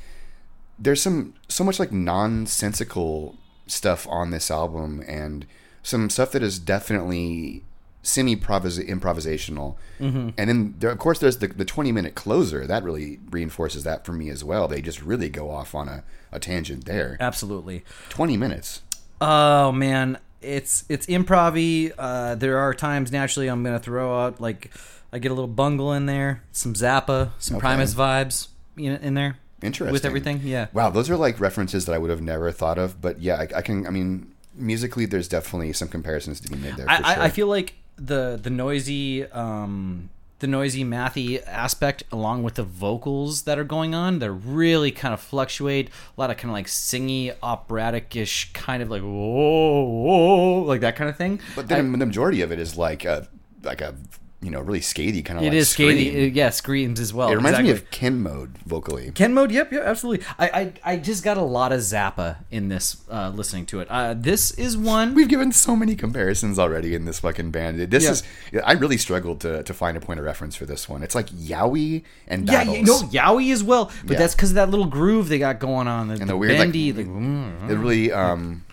[0.78, 5.46] there's some so much like nonsensical stuff on this album and
[5.84, 7.64] some stuff that is definitely
[8.08, 9.76] semi improvisational.
[10.00, 10.30] Mm-hmm.
[10.38, 14.06] And then there, of course there's the the 20 minute closer that really reinforces that
[14.06, 14.68] for me as well.
[14.68, 17.18] They just really go off on a, a tangent there.
[17.20, 17.84] absolutely.
[18.10, 18.82] 20 minutes.
[19.20, 24.72] Oh man, it's it's improv uh, There are times naturally I'm gonna throw out like
[25.12, 27.62] I get a little bungle in there, some Zappa, some Okay.
[27.62, 29.38] Primus vibes in, in there.
[29.62, 29.92] Interesting.
[29.92, 30.42] with everything.
[30.44, 33.02] Yeah, Wow, those are like references that I would have never thought of.
[33.02, 33.88] But yeah, I, I can.
[33.88, 36.86] I mean, musically, there's definitely some comparisons to be made there.
[36.88, 37.06] I, sure.
[37.06, 42.64] I, I feel like the the noisy um the noisy mathy aspect along with the
[42.64, 45.90] vocals that are going on they're really kind of fluctuate.
[45.90, 50.96] A lot of kind of like singy operatic-ish kind of like whoa whoa like that
[50.96, 51.40] kind of thing.
[51.56, 53.28] But then the majority of it is like a
[53.64, 53.96] like a
[54.42, 55.44] you know really skatey kind of.
[55.46, 56.32] it like is scream.
[56.36, 57.74] yeah screams as well It reminds exactly.
[57.74, 59.12] me of Ken Mode vocally.
[59.12, 60.26] Ken mode, yep, yep, absolutely.
[60.38, 63.88] I, I, I just got a lot of Zappa in this, uh, listening to it.
[63.90, 65.16] Uh, this is one.
[65.16, 67.80] We've given so many comparisons already in this fucking band.
[67.80, 68.12] This Yeah.
[68.12, 68.24] is
[68.64, 71.02] I really struggled to, to find a point of reference for this one.
[71.02, 72.78] It's like Yowie and yeah, Battles.
[72.78, 74.20] you know, Yowie as well, but Yeah.
[74.20, 76.10] that's because of that little groove they got going on.
[76.10, 77.70] The, and the weird like, bendy, like, mm.
[77.70, 78.64] it really um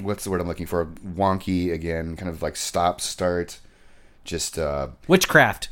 [0.00, 0.86] what's the word I'm looking for?
[0.86, 3.58] Wonky again, kind of like stop start,
[4.24, 5.68] just uh witchcraft,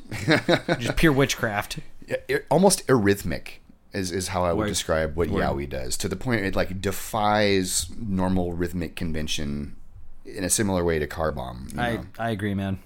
[0.79, 1.79] just pure witchcraft.
[2.29, 3.59] it, almost arrhythmic
[3.93, 4.69] is, is how I would Word.
[4.69, 5.43] describe what Word.
[5.43, 9.77] Yowie does to the point it like defies normal rhythmic convention
[10.25, 11.69] in a similar way to Car Bomb.
[11.77, 12.07] I, know?
[12.19, 12.79] I agree, man.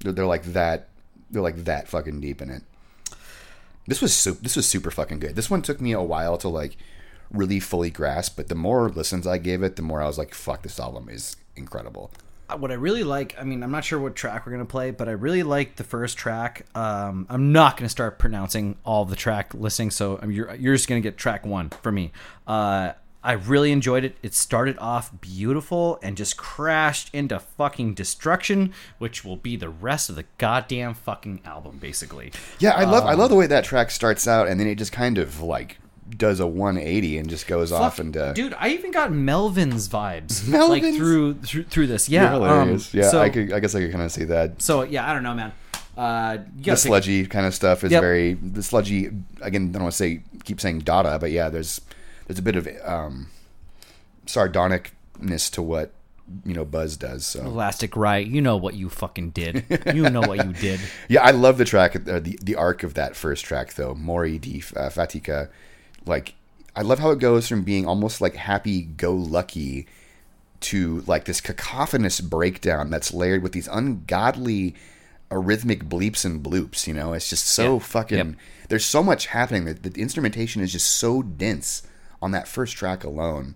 [0.00, 0.88] they're, they're like that.
[1.30, 2.62] They're like that fucking deep in it.
[3.86, 5.34] This was su- this was super fucking good.
[5.34, 6.76] This one took me a while to like
[7.30, 10.34] really fully grasp, but the more listens I gave it, the more I was like,
[10.34, 12.10] "Fuck, this album is incredible."
[12.60, 15.08] What I really like, I mean, I'm not sure what track we're gonna play, but
[15.08, 16.66] I really like the first track.
[16.74, 21.00] Um, I'm not gonna start pronouncing all the track listing, so you're you're just gonna
[21.00, 22.12] get track one for me.
[22.46, 22.92] Uh,
[23.24, 24.16] I really enjoyed it.
[24.20, 30.10] It started off beautiful and just crashed into fucking destruction, which will be the rest
[30.10, 32.32] of the goddamn fucking album, basically.
[32.58, 34.74] Yeah, I love I Um, love the way that track starts out, and then it
[34.74, 35.78] just kind of like
[36.16, 40.46] does a 180 and just goes off Fuck, into dude, I even got Melvin's vibes,
[40.68, 42.08] like through through, through this.
[42.08, 44.60] Yeah, um, yeah, so, I could I guess I could kind of see that.
[44.62, 45.52] So yeah, I don't know, man.
[45.96, 48.00] Uh, The gotta pick- sludgy kind of stuff is Yep.
[48.00, 49.10] very the sludgy.
[49.40, 51.80] Again, I don't want to say keep saying Dada, but yeah, there's
[52.26, 53.28] there's a bit of um,
[54.26, 55.92] sardonicness to what
[56.44, 57.26] you know Buzz does.
[57.26, 59.64] So Elastic Riot, you know what you fucking did.
[59.92, 60.80] You know what you did.
[61.08, 63.94] Yeah, I love the track, uh, the the arc of that first track though.
[63.94, 65.48] Mori di uh, Fatica,
[66.06, 66.34] like
[66.74, 69.86] I love how it goes from being almost like happy go lucky
[70.60, 74.74] to like this cacophonous breakdown that's layered with these ungodly
[75.30, 76.86] arrhythmic bleeps and bloops.
[76.86, 77.78] You know, it's just so Yeah.
[77.80, 78.16] fucking.
[78.18, 78.36] Yep.
[78.68, 79.64] There's so much happening.
[79.64, 81.82] The, the instrumentation is just so dense
[82.22, 83.54] on that first track alone.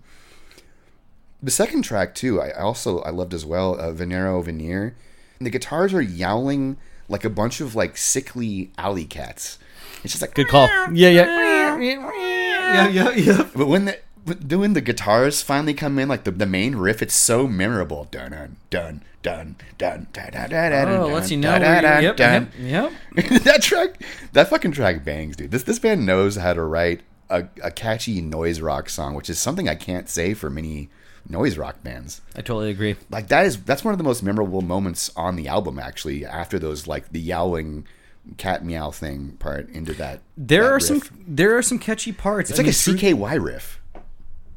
[1.41, 3.79] The second track too, I also I loved as well.
[3.79, 4.95] Uh, Venero Veneer,
[5.39, 6.77] and the guitars are yowling
[7.07, 9.59] like a bunch of like sickly alley cats.
[10.03, 10.67] It's just like good call.
[10.93, 13.47] Yeah, yeah, yeah, yeah, yeah.
[13.55, 17.01] But when the but when the guitars finally come in, like the, the main riff,
[17.01, 18.07] it's so memorable.
[18.11, 20.87] Dun dun dun dun dun dun dun dun.
[20.89, 21.51] Oh, dun, lets you know.
[21.51, 22.91] Dun, dun, dun, yep, yep, yep.
[23.43, 24.01] that track,
[24.33, 25.51] that fucking track bangs, dude.
[25.51, 29.39] This this band knows how to write a, a catchy noise rock song, which is
[29.39, 30.89] something I can't say for many
[31.29, 32.21] noise rock bands.
[32.35, 32.95] I totally agree.
[33.09, 36.25] Like that is that's one of the most memorable moments on the album, actually.
[36.25, 37.87] After those, like the yowling
[38.37, 40.21] cat meow thing part into that.
[40.35, 40.83] There that are riff.
[40.83, 42.49] some there are some catchy parts.
[42.49, 43.79] It's I like mean, a CKY riff.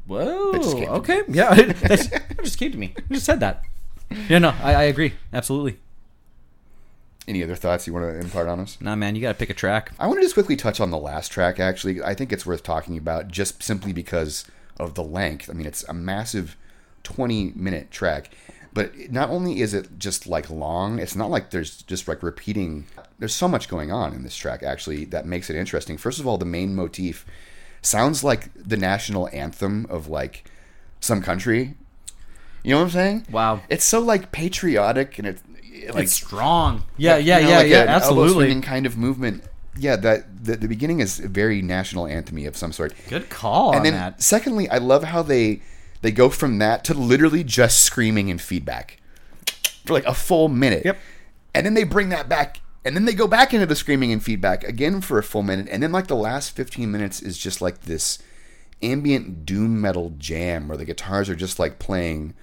[0.07, 0.51] Whoa.
[0.97, 1.21] Okay.
[1.27, 1.53] Yeah.
[1.55, 2.93] That's, that just came to me.
[3.09, 3.63] I just said that.
[4.27, 4.39] Yeah.
[4.39, 4.49] No.
[4.61, 5.13] I, I agree.
[5.31, 5.79] Absolutely.
[7.27, 8.77] Any other thoughts you want to impart on us?
[8.81, 9.15] Nah, man.
[9.15, 9.91] You got to pick a track.
[9.99, 11.59] I want to just quickly touch on the last track.
[11.59, 14.45] Actually, I think it's worth talking about just simply because
[14.77, 15.49] of the length.
[15.49, 16.57] I mean, it's a massive
[17.03, 18.31] twenty-minute track,
[18.73, 22.85] but not only is it just like long, it's not like there's just like repeating.
[23.21, 25.95] There's so much going on in this track actually that makes it interesting.
[25.95, 27.23] First of all, the main motif
[27.83, 30.43] sounds like the national anthem of like
[30.99, 31.75] some country.
[32.63, 33.27] You know what I'm saying?
[33.29, 33.61] Wow.
[33.69, 35.43] It's so like patriotic and it's
[35.93, 36.83] like it's strong.
[36.97, 37.17] Yeah.
[37.17, 37.37] Yeah.
[37.37, 37.57] you know, yeah.
[37.57, 37.77] like yeah.
[37.77, 38.61] elbow Absolutely.
[38.61, 39.43] kind of movement.
[39.77, 42.95] Yeah, that the, the beginning is a very national anthem of some sort.
[43.07, 44.21] Good call and on then, that.
[44.23, 45.61] secondly, I love how they
[46.01, 48.97] they go from that to literally just screaming and feedback
[49.85, 50.85] for like a full minute.
[50.85, 50.97] Yep.
[51.53, 54.23] And then they bring that back, and then they go back into the screaming and
[54.23, 57.61] feedback again for a full minute, and then like the last fifteen minutes is just
[57.61, 58.19] like this
[58.81, 62.33] ambient doom metal jam where the guitars are just like playing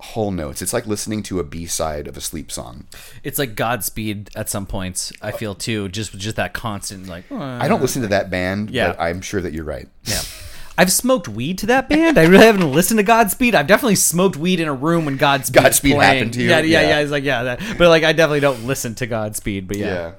[0.00, 0.60] whole notes.
[0.62, 2.86] It's like listening to a B side of a sleep song.
[3.24, 5.12] It's like Godspeed at some points.
[5.22, 5.88] I feel too.
[5.88, 7.30] Just just that constant like.
[7.32, 8.88] I don't listen to that band, Yeah.
[8.88, 9.88] but I'm sure that you're right.
[10.04, 10.20] Yeah.
[10.78, 12.18] I've smoked weed to that band.
[12.18, 13.54] I really haven't listened to Godspeed.
[13.54, 15.62] I've definitely smoked weed in a room when Godspeed.
[15.62, 16.14] Godspeed playing.
[16.16, 16.48] happened to you?
[16.50, 16.88] Yeah, yeah, Yeah.
[16.88, 16.98] yeah.
[17.00, 19.66] It's like yeah, that, but like I definitely don't listen to Godspeed.
[19.68, 20.12] But yeah, Yeah.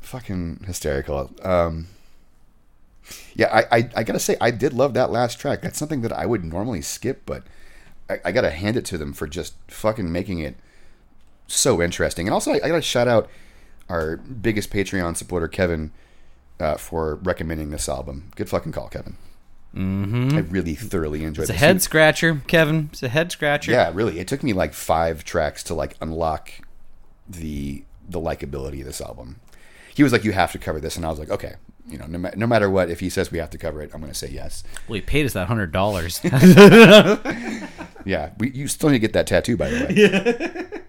[0.00, 1.30] Fucking hysterical.
[1.42, 1.88] Um,
[3.34, 5.62] yeah, I, I, I gotta say, I did love that last track.
[5.62, 7.44] That's something that I would normally skip, but
[8.08, 10.56] I, I gotta hand it to them for just fucking making it
[11.46, 12.26] so interesting.
[12.26, 13.28] And also, I, I gotta shout out
[13.88, 15.92] our biggest Patreon supporter, Kevin,
[16.58, 18.30] uh, for recommending this album.
[18.36, 19.16] Good fucking call, Kevin.
[19.74, 20.36] Mm-hmm.
[20.36, 22.88] I really thoroughly enjoyed it's a head scratcher, Kevin.
[22.92, 23.70] It's a head scratcher.
[23.70, 24.18] Yeah, really.
[24.18, 26.50] It took me like five tracks to like unlock
[27.28, 29.40] the the likability of this album.
[29.94, 31.54] He was like, "You have to cover this," and I was like, "Okay."
[31.88, 33.90] You know, no, ma- no matter what, if he says we have to cover it,
[33.92, 34.62] I'm going to say yes.
[34.86, 36.20] Well, he paid us that hundred dollars.
[38.04, 40.80] Yeah, we, you still need to get that tattoo, by the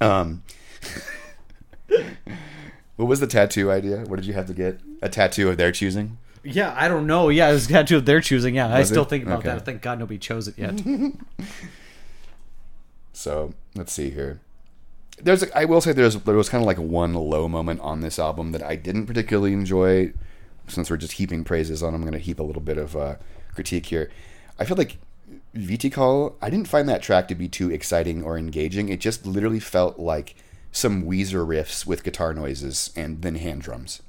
[0.00, 0.06] way.
[0.06, 0.42] um,
[2.96, 3.98] what was the tattoo idea?
[3.98, 4.80] What did you have to get?
[5.02, 6.18] A tattoo of their choosing?
[6.48, 7.28] Yeah, I don't know.
[7.28, 8.54] Yeah, it was a tattoo of their choosing.
[8.56, 9.08] Yeah, I Was still it?
[9.10, 9.48] think about Okay.
[9.50, 9.64] that.
[9.64, 10.80] Thank God nobody chose it yet.
[13.12, 14.40] So let's see here.
[15.20, 18.18] There's, I will say, there's there was kind of like one low moment on this
[18.18, 20.12] album that I didn't particularly enjoy.
[20.68, 23.16] Since we're just heaping praises on, I'm going to heap a little bit of uh,
[23.54, 24.10] critique here.
[24.58, 24.98] I feel like
[25.56, 28.88] Vitikal, I didn't find that track to be too exciting or engaging.
[28.90, 30.36] It just literally felt like
[30.70, 34.02] some Weezer riffs with guitar noises and then hand drums.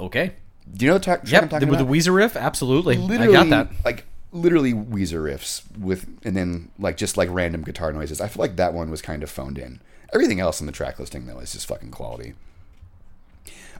[0.00, 0.32] okay.
[0.72, 1.42] Do you know the track, track Yep.
[1.42, 1.94] I'm The, talking with the about?
[1.94, 2.96] Weezer riff, absolutely.
[2.96, 3.84] literally, I got that.
[3.84, 8.20] Like literally Weezer riffs with, and then like just like random guitar noises.
[8.20, 9.80] I feel like that one was kind of phoned in.
[10.14, 12.34] Everything else in the track listing though is just fucking quality.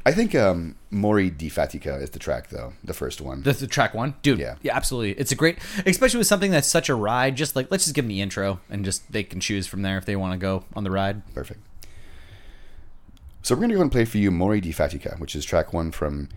[0.07, 3.43] I think um, Mori di Fatica is the track though, the first one.
[3.43, 4.39] The, the track one, dude.
[4.39, 4.55] Yeah.
[4.62, 5.12] Yeah, absolutely.
[5.20, 7.37] It's a great, especially with something that's such a ride.
[7.37, 9.99] Just like let's just give them the intro and just they can choose from there
[9.99, 11.22] if they want to go on the ride.
[11.35, 11.61] Perfect.
[13.43, 15.91] So we're gonna go and play for you Mori di Fatica, which is track one
[15.91, 16.28] from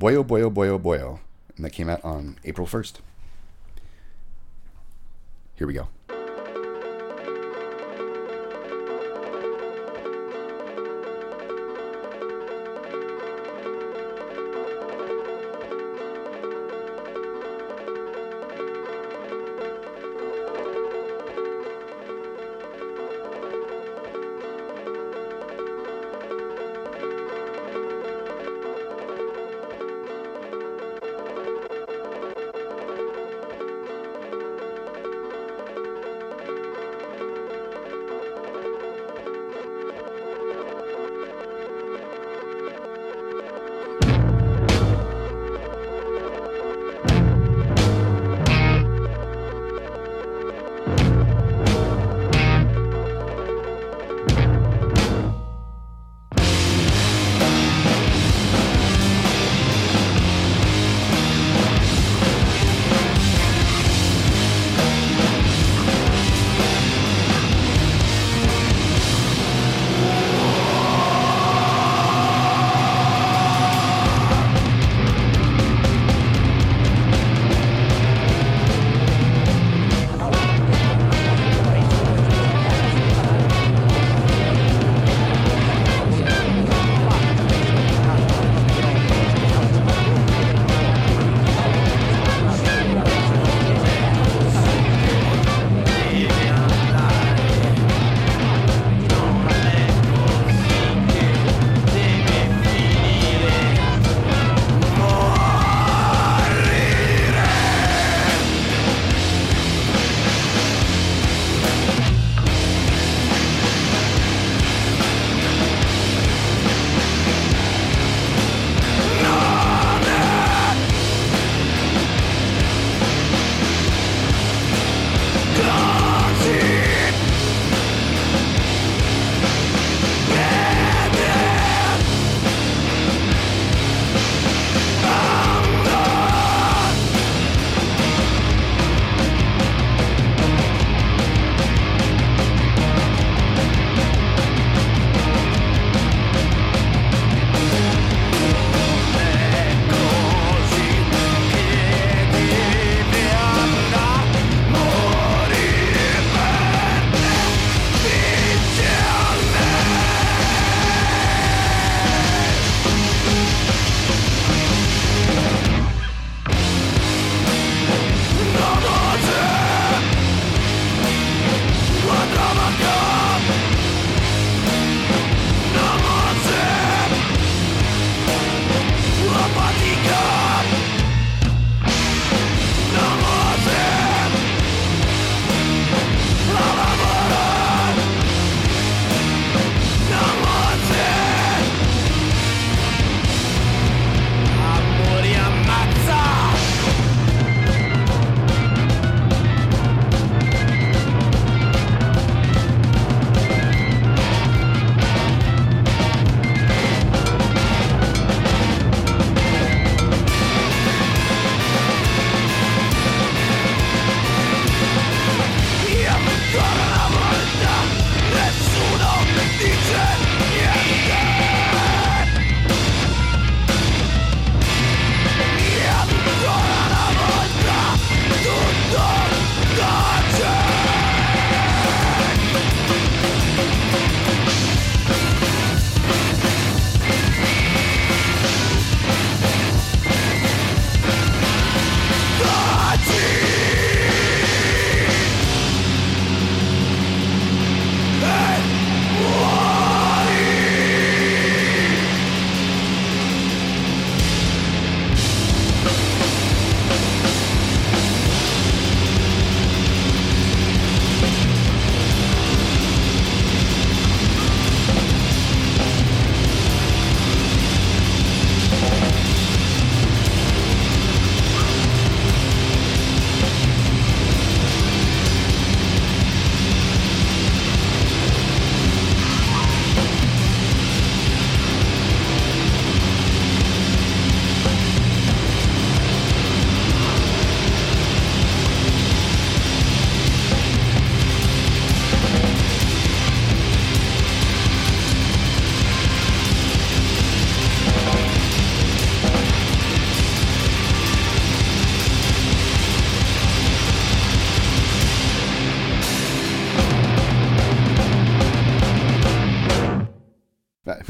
[0.00, 1.18] Boyo oh, Boyo oh, Boyo oh, Boyo,
[1.56, 3.02] and that came out on April first.
[5.56, 5.88] Here we go.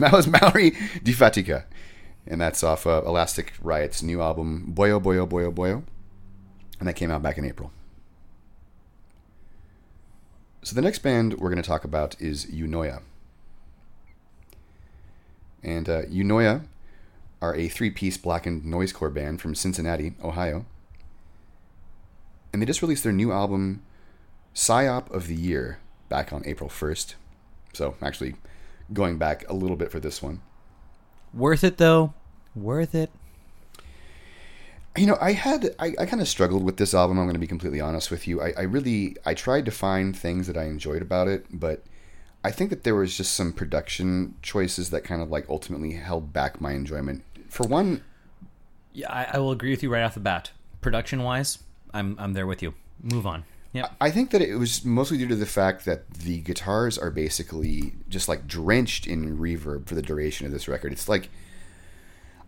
[0.11, 0.71] that was Mallory
[1.03, 1.65] Di Fatica,
[2.27, 5.83] and that's off uh, Elastic Riot's new album Boyo Boyo Boyo Boyo,
[6.79, 7.71] and that came out back in April.
[10.63, 13.03] So the next band we're going to talk about is Unoya.
[15.63, 16.65] And uh, Unoya
[17.43, 20.65] are a three-piece blackened noisecore band from Cincinnati, Ohio.
[22.53, 23.83] And they just released their new album,
[24.55, 25.79] Psyop of the Year,
[26.09, 27.15] back on April 1st.
[27.73, 28.35] So actually
[28.93, 30.43] going back a little bit for this one.
[31.33, 32.15] Worth it though.
[32.55, 33.11] Worth it.
[34.97, 37.19] You know, I had I, I kind of struggled with this album.
[37.19, 38.41] I'm going to be completely honest with you.
[38.43, 41.85] I, I really I tried to find things that I enjoyed about it, but
[42.45, 46.33] I think that there was just some production choices that kind of like ultimately held
[46.33, 47.23] back my enjoyment.
[47.49, 48.03] For one,
[48.93, 50.51] Yeah, I, I will agree with you right off the bat.
[50.81, 51.59] Production wise,
[51.93, 52.75] I'm I'm there with you.
[53.03, 53.45] Move on.
[53.73, 53.97] Yep.
[54.01, 57.95] I think that it was mostly due to the fact that the guitars are basically
[58.09, 60.93] just like drenched in reverb for the duration of this record.
[60.93, 61.31] It's like,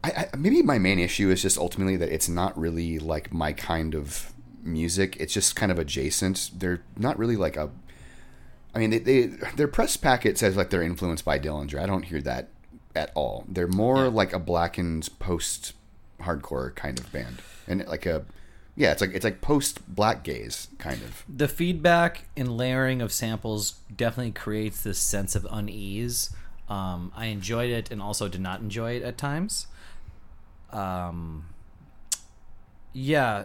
[0.03, 3.53] I, I maybe my main issue is just ultimately that it's not really like my
[3.53, 4.33] kind of
[4.65, 5.17] music.
[5.21, 6.51] It's just kind of adjacent.
[6.57, 7.71] They're not really like a.
[8.75, 11.81] I mean, they, they their press packet says like they're influenced by Dillinger.
[11.81, 12.49] I don't hear that
[12.97, 13.45] at all.
[13.49, 15.75] They're more like a blackened post
[16.21, 18.25] hardcore kind of band, and like a
[18.75, 21.25] yeah, it's like it's like post black gaze kind of.
[21.29, 26.31] the feedback and layering of samples definitely creates this sense of unease.
[26.69, 29.67] Um, I enjoyed it and also did not enjoy it at times.
[30.71, 31.47] Um,
[32.95, 33.45] yeah,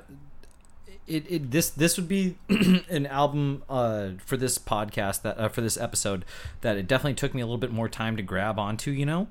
[1.08, 2.38] it, it this this would be
[2.90, 6.24] an album uh, for this podcast that uh, for this episode
[6.62, 9.28] that it definitely took me a little bit more time to grab onto, you know.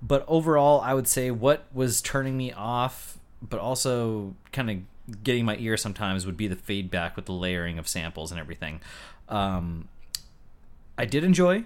[0.00, 4.78] But overall, I would say what was turning me off, but also kind of
[5.24, 8.80] getting my ear sometimes would be the feedback with the layering of samples and everything.
[9.28, 9.88] Um,
[10.96, 11.64] I did enjoy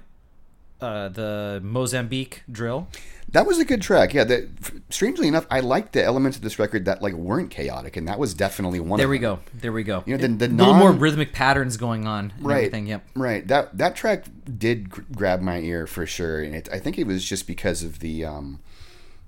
[0.80, 2.89] uh, the Mozambique drill.
[3.30, 4.14] That was a good track.
[4.14, 4.49] Yeah, that
[4.89, 8.18] strangely enough, I liked the elements of this record that like weren't chaotic, and that
[8.18, 8.93] was definitely one.
[8.93, 9.41] Of There we go.
[9.53, 10.05] There we go.
[10.07, 12.32] You know, the- the a little more rhythmic patterns going on.
[12.37, 12.57] And Right.
[12.59, 12.87] Everything.
[12.87, 13.05] Yep.
[13.16, 13.47] Right.
[13.49, 14.26] That that track
[14.59, 17.82] did gr- grab my ear for sure, and it, I think it was just because
[17.82, 18.61] of the um,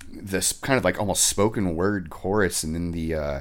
[0.09, 3.15] this kind of like almost spoken word chorus, and then the.
[3.15, 3.41] Uh,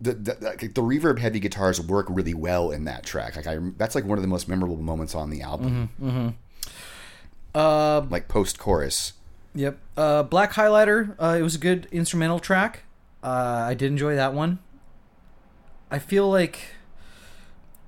[0.00, 3.36] the, the the the reverb heavy guitars work really well in that track.
[3.36, 5.90] Like I, that's like one of the most memorable moments on the album.
[6.00, 6.28] Mm-hmm.
[7.54, 9.14] Uh, Like post chorus.
[9.54, 9.78] Yep.
[9.96, 11.16] Uh, Black Highlighter.
[11.18, 12.82] Uh, it was a good instrumental track.
[13.22, 14.58] Uh, I did enjoy that one.
[15.90, 16.58] I feel like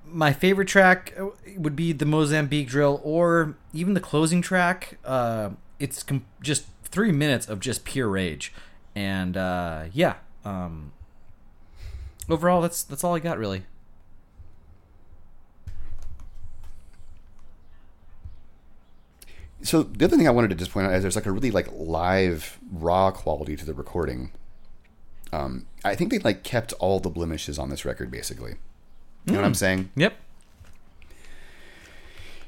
[0.05, 1.27] my favorite track uh,
[1.57, 4.99] would be the Mozambique drill, or even the closing track.
[5.05, 8.53] Uh, it's com- just three minutes of just pure rage,
[8.95, 10.15] and uh, yeah.
[10.45, 10.93] Um,
[12.29, 13.65] overall, that's that's all I got really.
[19.63, 21.51] So the other thing I wanted to just point out is there's like a really
[21.51, 24.31] like live raw quality to the recording.
[25.33, 28.55] Um, I think they like kept all the blemishes on this record basically.
[29.27, 29.91] You know what I'm saying?
[29.97, 30.15] Yep.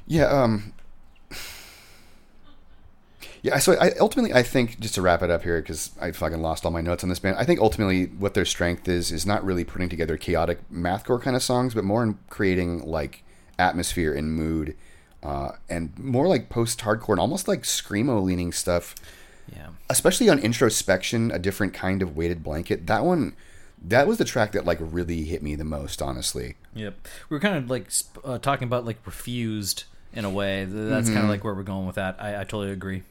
[0.07, 0.25] Yeah.
[0.25, 0.73] Um.
[3.43, 3.57] Yeah.
[3.59, 6.65] So I ultimately I think just to wrap it up here because I fucking lost
[6.65, 7.37] all my notes on this band.
[7.37, 11.35] I think ultimately what their strength is is not really putting together chaotic mathcore kind
[11.35, 13.23] of songs, but more in creating like
[13.57, 14.75] atmosphere and mood.
[15.23, 18.95] Uh, and more like post-hardcore and almost like screamo leaning stuff
[19.55, 19.67] Yeah.
[19.87, 23.35] especially on introspection a different kind of weighted blanket that one
[23.83, 27.07] that was the track that like really hit me the most honestly Yep.
[27.29, 27.91] We were kind of like
[28.25, 30.65] uh, talking about like refused in a way.
[30.65, 32.15] Th- That's kind of like where we're going with that.
[32.19, 33.03] I, I totally agree.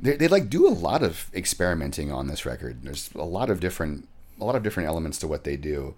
[0.00, 3.60] They, they like do a lot of experimenting on this record there's a lot of
[3.60, 4.08] different
[4.40, 5.94] a lot of different elements to what they do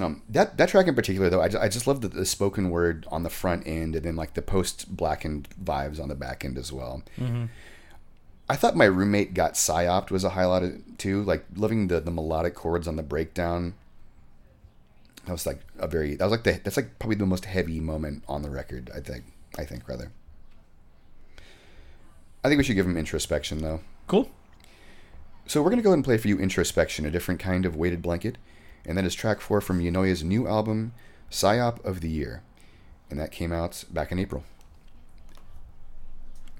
[0.00, 2.70] um, that that track in particular though I, ju- I just love the, the spoken
[2.70, 6.44] word on the front end and then like the post blackened vibes on the back
[6.44, 7.02] end as well
[8.50, 11.22] I thought my roommate got psyoped was a highlight too.
[11.22, 13.74] Like loving the the melodic chords on the breakdown.
[15.26, 17.78] That was like a very that was like the that's like probably the most heavy
[17.78, 18.90] moment on the record.
[18.94, 19.24] I think
[19.58, 20.12] I think rather.
[22.44, 23.80] I think we should give him introspection though.
[24.06, 24.30] Cool.
[25.46, 28.02] So we're gonna go ahead and play for you introspection, a different kind of weighted
[28.02, 28.38] blanket,
[28.84, 30.92] and that is track four from Yonoya's new album,
[31.30, 32.42] Psyop of the Year,
[33.10, 34.44] and that came out back in April.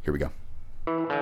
[0.03, 1.18] Here we go.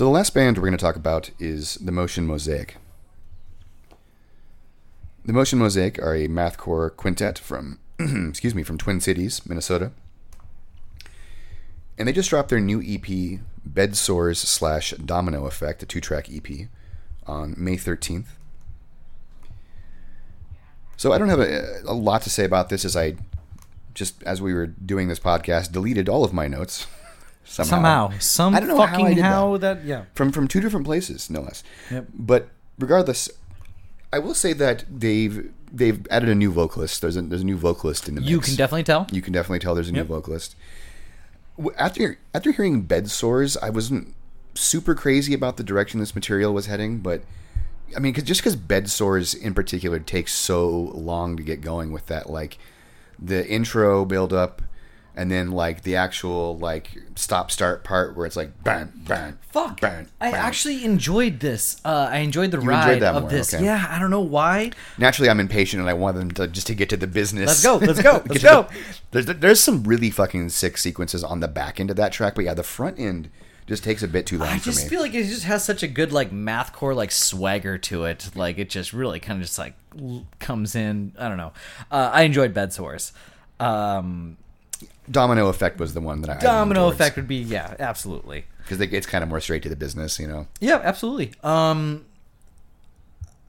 [0.00, 2.78] So the last band we're going to talk about is the Motion Mosaic.
[5.26, 9.92] The Motion Mosaic are a mathcore quintet from, excuse me, from Twin Cities, Minnesota,
[11.98, 16.68] and they just dropped their new EP, Bed Sores slash Domino Effect, a two-track EP,
[17.26, 18.38] on May thirteenth.
[20.96, 23.16] So I don't have a, a lot to say about this, as I
[23.92, 26.86] just as we were doing this podcast deleted all of my notes
[27.50, 29.78] Somehow, some I don't know how fucking did how, that.
[29.82, 29.84] that.
[29.86, 30.04] yeah.
[30.14, 31.62] from from two different places, no less.
[31.90, 32.06] Yep.
[32.14, 32.48] But
[32.78, 33.28] regardless,
[34.12, 37.00] I will say that they've they've added a new vocalist.
[37.00, 38.30] There's a there's a new vocalist in the mix.
[38.30, 39.06] You can definitely tell.
[39.10, 40.08] you can definitely tell there's a Yep.
[40.08, 40.54] new vocalist.
[41.76, 44.14] After after hearing Bed Sores, I wasn't
[44.54, 47.22] super crazy about the direction this material was heading, but
[47.96, 51.90] I mean, 'cause- just because Bed Sores in particular takes so long to get going
[51.92, 52.58] with that, like
[53.18, 54.62] the intro build up,
[55.20, 59.78] and then like the actual like stop start part where it's like bang bang Fuck.
[59.78, 60.06] bang.
[60.18, 60.40] I bang.
[60.40, 61.78] actually enjoyed this.
[61.84, 63.52] Uh, I enjoyed the enjoyed ride that of more, this.
[63.52, 63.62] okay.
[63.62, 64.70] Yeah, I don't know why.
[64.96, 67.46] naturally I'm impatient and I want them to just to get to the business.
[67.48, 68.62] Let's go, let's go, let's go.
[69.10, 72.34] the- there's there's some really fucking sick sequences on the back end of that track,
[72.34, 73.28] but yeah, the front end
[73.66, 75.86] just takes a bit too long I just feel like it just has such a
[75.88, 78.30] good like mathcore like swagger to it.
[78.34, 79.74] Like it just really kind of just like
[80.38, 81.12] comes in.
[81.18, 81.52] I don't know.
[81.90, 83.12] Uh, I enjoyed Bed Sores.
[83.60, 84.38] Um,
[85.10, 88.44] Domino Effect was the one that I Domino Effect would be yeah, absolutely.
[88.58, 90.46] because it's kind of more straight to the business, you know.
[90.60, 91.32] Yeah, absolutely.
[91.42, 92.04] Um,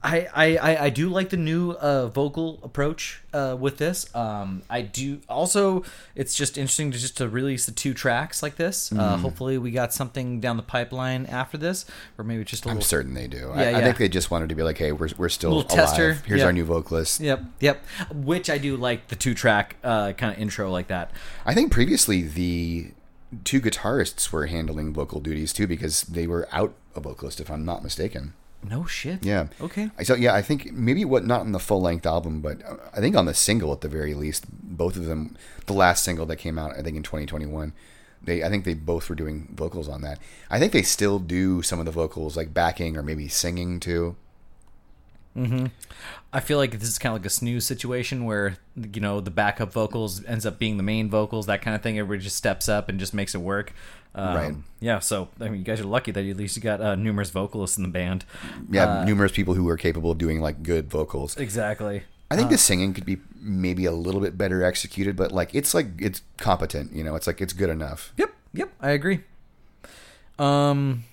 [0.04, 4.14] I, I, I, I do like the new uh, vocal approach uh, with this.
[4.16, 5.84] Um, I do also.
[6.16, 8.92] It's just interesting to just to release the two tracks like this.
[8.92, 9.22] Uh, Mm-hmm.
[9.22, 11.86] hopefully, we got something down the pipeline after this,
[12.18, 12.84] or maybe just i'm little.
[12.84, 13.52] certain they do.
[13.52, 15.76] I, Yeah, I think they just wanted to be like, hey, we're we're still Little
[15.76, 15.88] alive.
[15.90, 16.46] tester, Here's yeah.
[16.48, 17.20] our new vocalist.
[17.20, 17.86] Yep, yep.
[18.12, 21.12] Which I do like the two track uh, kind of intro like that.
[21.46, 22.92] I think previously the
[23.44, 27.64] two guitarists were handling vocal duties too because they were out a vocalist, if I'm
[27.64, 28.34] not mistaken.
[28.64, 29.26] No shit.
[29.26, 29.48] Yeah.
[29.60, 29.90] Okay.
[29.98, 32.62] I so yeah, I think maybe what not in the full length album, but
[32.94, 35.36] I think on the single at the very least, both of them,
[35.66, 37.74] the last single that came out, I think in 2021,
[38.24, 40.20] they I think they both were doing vocals on that.
[40.50, 44.16] I think they still do some of the vocals like backing or maybe singing too.
[45.34, 45.68] Hmm.
[46.34, 49.32] I feel like this is kind of like a snooze situation where you know the
[49.32, 51.98] backup vocals ends up being the main vocals, that kind of thing.
[51.98, 53.74] Everybody just steps up and just makes it work.
[54.14, 54.56] Um, Right.
[54.80, 55.00] Yeah.
[55.00, 57.78] So I mean, you guys are lucky that at least you got uh, numerous vocalists
[57.78, 58.26] in the band.
[58.70, 61.38] Yeah, numerous people who are capable of doing like good vocals.
[61.38, 62.04] Exactly.
[62.30, 65.74] I think the singing could be maybe a little bit better executed, but like it's
[65.74, 67.16] like it's competent, you know.
[67.16, 68.14] It's like it's good enough.
[68.18, 68.34] Yep.
[68.54, 68.70] Yep.
[68.80, 69.22] I agree.
[70.40, 71.04] Um.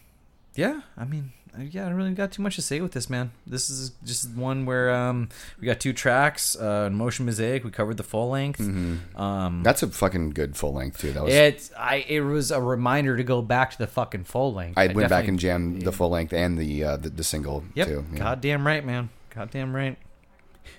[0.55, 0.83] Yeah.
[0.97, 1.33] I mean.
[1.59, 3.33] Yeah, I don't really got too much to say with this, man.
[3.47, 5.29] This is just one where um,
[5.61, 7.65] we got two tracks, uh, Motion Mosaic.
[7.65, 8.61] We covered the full length.
[9.17, 11.13] Um, That's a fucking good full length too.
[11.13, 12.05] That was It's I.
[12.09, 14.79] It was a reminder to go back to the fucking full length.
[14.79, 17.87] I went back and jammed the full length and the uh, the, the single Yep.
[17.89, 18.05] too.
[18.13, 18.19] yeah.
[18.19, 19.09] Goddamn right, man.
[19.35, 19.97] Goddamn right.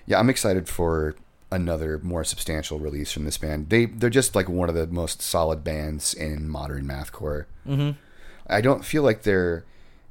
[0.06, 1.14] Yeah, I'm excited for
[1.52, 3.70] another more substantial release from this band.
[3.70, 7.46] They they're just like one of the most solid bands in modern mathcore.
[7.66, 7.98] Mm-hmm.
[8.46, 9.64] I don't feel like they're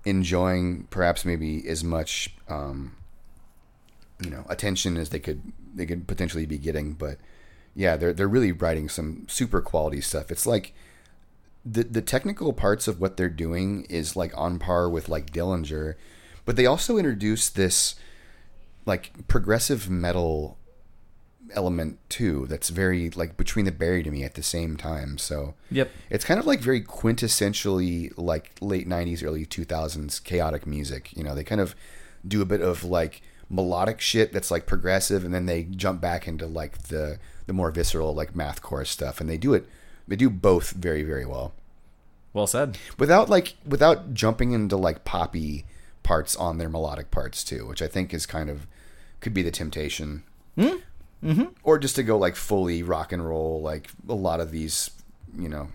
[0.05, 2.95] enjoying perhaps maybe as much um,
[4.23, 5.41] you know attention as they could
[5.73, 7.17] they could potentially be getting, but
[7.75, 10.31] yeah, they're they're really writing some super quality stuff.
[10.31, 10.73] It's like
[11.65, 15.95] the the technical parts of what they're doing is like on par with like Dillinger,
[16.45, 17.95] but they also introduce this
[18.85, 20.57] like progressive metal
[21.53, 25.53] element too that's very like Between the Buried and Me at the same time so
[25.71, 25.89] Yep.
[26.09, 31.33] it's kind of like very quintessentially like late 90s early 2000s chaotic music you know
[31.35, 31.75] they kind of
[32.27, 36.27] do a bit of like melodic shit that's like progressive and then they jump back
[36.27, 37.17] into like the
[37.47, 39.65] the more visceral like mathcore stuff and they do it
[40.07, 41.53] they do both very very well
[42.33, 42.77] Well said.
[42.97, 45.65] without like without jumping into like poppy
[46.03, 48.65] parts on their melodic parts too, which I think is kind of
[49.19, 50.23] could be the temptation.
[50.57, 50.77] Hmm?
[51.23, 51.45] Mm-hmm.
[51.63, 54.89] Or just to go like fully rock and roll, like a lot of these,
[55.37, 55.67] you know,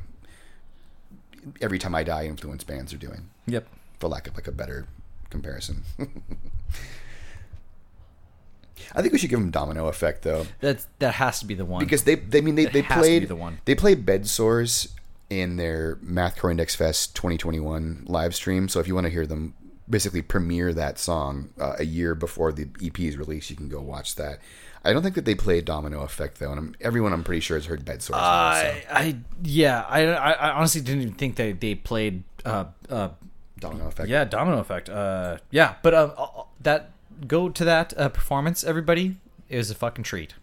[1.60, 3.66] every time I die influence bands are doing, Yep.
[4.00, 4.86] for lack of like a better
[5.30, 5.82] comparison.
[8.94, 11.64] I think we should give them domino effect though That that has to be the
[11.64, 11.80] one.
[11.80, 13.58] because they they I mean they, It they played the one.
[13.64, 14.88] they played bed sores
[15.30, 18.68] in their Mathcore Index Fest 2021 live stream.
[18.68, 19.54] So if you want to hear them
[19.88, 23.80] basically premiere that song uh, a year before the EP is released, you can go
[23.80, 24.38] watch that.
[24.84, 27.56] I don't think that they played Domino Effect though, and I'm, everyone I'm pretty sure
[27.56, 28.20] has heard Bed Sores.
[28.20, 28.74] now, so.
[28.90, 32.22] I, yeah, I, I, I honestly didn't even think that they played.
[32.44, 33.08] Uh, uh,
[33.58, 34.08] Domino Effect.
[34.08, 34.90] yeah, Domino Effect.
[34.90, 36.90] Uh, yeah, but uh, uh, that
[37.26, 39.16] go to that uh, performance, everybody.
[39.48, 40.34] It was a fucking treat.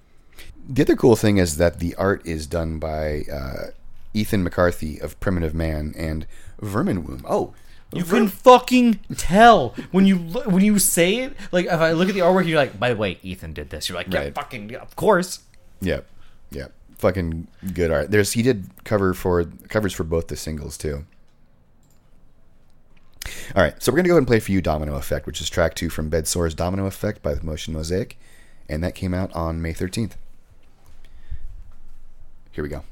[0.68, 3.72] The other cool thing is that the art is done by uh,
[4.14, 6.26] Ethan McCarthy of Primitive Man and
[6.62, 7.26] Vermin Womb.
[7.28, 7.54] Oh,
[7.94, 11.36] You can fucking tell when you when you say it.
[11.52, 13.90] Like if I look at the artwork, you're like, by the way, Ethan did this.
[13.90, 14.36] You're like, yeah, Right.
[14.36, 15.40] fucking, yeah, of course.
[15.82, 16.08] Yep.
[16.52, 16.72] Yep.
[17.00, 18.12] Fucking good art.
[18.12, 21.06] There's he did cover for covers for both the singles too.
[23.56, 25.50] All right, so we're gonna go ahead and play for you Domino Effect, which is
[25.50, 28.18] track two from Bed Sore's Domino Effect by the Motion Mosaic,
[28.70, 30.14] and that came out on May 13th.
[32.52, 32.84] Here we go.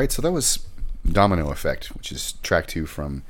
[0.00, 0.66] Right, so that was
[1.06, 3.22] Domino Effect, which is track two from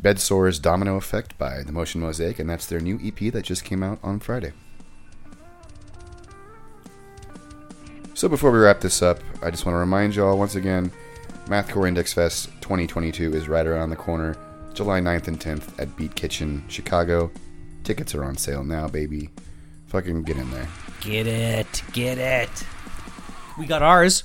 [0.00, 3.64] Bed Sores Domino Effect by The Motion Mosaic, and that's their new EP that just
[3.64, 4.52] came out on Friday.
[8.14, 10.90] So before we wrap this up, I just want to remind y'all once again
[11.46, 14.36] Mathcore Index Fest 2022 is right around the corner,
[14.74, 17.30] July 9th and 10th at Beat Kitchen, Chicago.
[17.84, 19.30] Tickets are on sale now, baby.
[19.86, 20.68] Fucking get in there.
[21.00, 21.82] Get it.
[21.92, 22.50] Get it.
[23.56, 24.24] We got ours.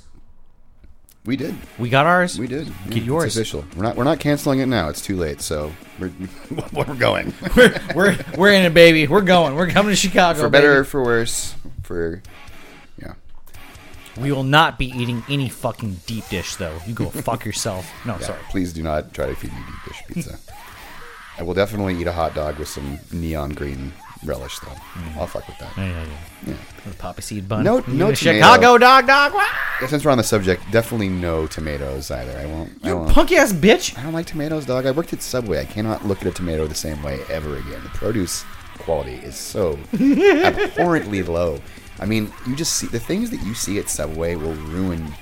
[1.26, 1.56] We did.
[1.80, 2.38] We got ours.
[2.38, 2.68] We did.
[2.88, 3.36] Get it's yours.
[3.36, 3.66] official.
[3.76, 3.96] We're not.
[3.96, 4.90] We're not canceling it now.
[4.90, 5.42] It's too late.
[5.42, 6.12] So we're
[6.74, 7.34] we're going.
[7.56, 9.08] we're, we're we're in it, baby.
[9.08, 9.56] We're going.
[9.56, 10.40] We're coming to Chicago.
[10.40, 10.90] for better, or baby.
[10.90, 12.22] for worse, for
[13.02, 13.14] yeah.
[14.20, 16.78] We will not be eating any fucking deep dish though.
[16.86, 17.90] You go fuck yourself.
[18.06, 18.28] No, yeah.
[18.28, 18.40] sorry.
[18.50, 20.40] Please do not try to feed me deep dish pizza.
[21.40, 23.92] I will definitely eat a hot dog with some neon green
[24.26, 24.72] relish, though.
[25.20, 25.76] I'll fuck with that.
[25.78, 26.06] Yeah, yeah,
[26.48, 26.54] yeah.
[26.86, 26.92] Yeah.
[27.00, 27.64] Poppy seed bun.
[27.64, 28.16] No- no tomato.
[28.16, 29.34] Chicago dog dog.
[29.34, 29.46] Wah!
[29.82, 32.38] Yeah, Since we're on the subject, definitely no tomatoes either.
[32.38, 32.72] I won't.
[32.84, 33.12] I You won't.
[33.12, 33.98] punk ass bitch.
[33.98, 34.86] I don't like tomatoes, dog.
[34.86, 35.60] I worked at Subway.
[35.60, 37.82] I cannot look at a tomato the same way ever again.
[37.84, 38.44] The produce
[38.80, 41.60] quality is so abhorrently low.
[42.00, 45.14] I mean, you just see the things that you see at Subway will ruin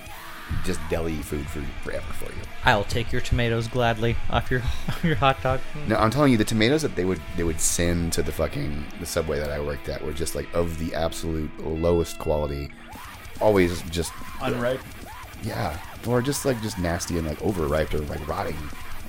[0.65, 2.42] just deli food for forever for you.
[2.65, 5.59] I'll take your tomatoes gladly off your off your hot dog.
[5.87, 8.85] No, I'm telling you, the tomatoes that they would they would send to the fucking
[8.99, 12.69] the Subway that I worked at were just like of the absolute lowest quality.
[13.41, 14.79] Always just Unripe.
[15.43, 15.77] Yeah,
[16.07, 18.57] or just like just nasty and like overripe or like rotting,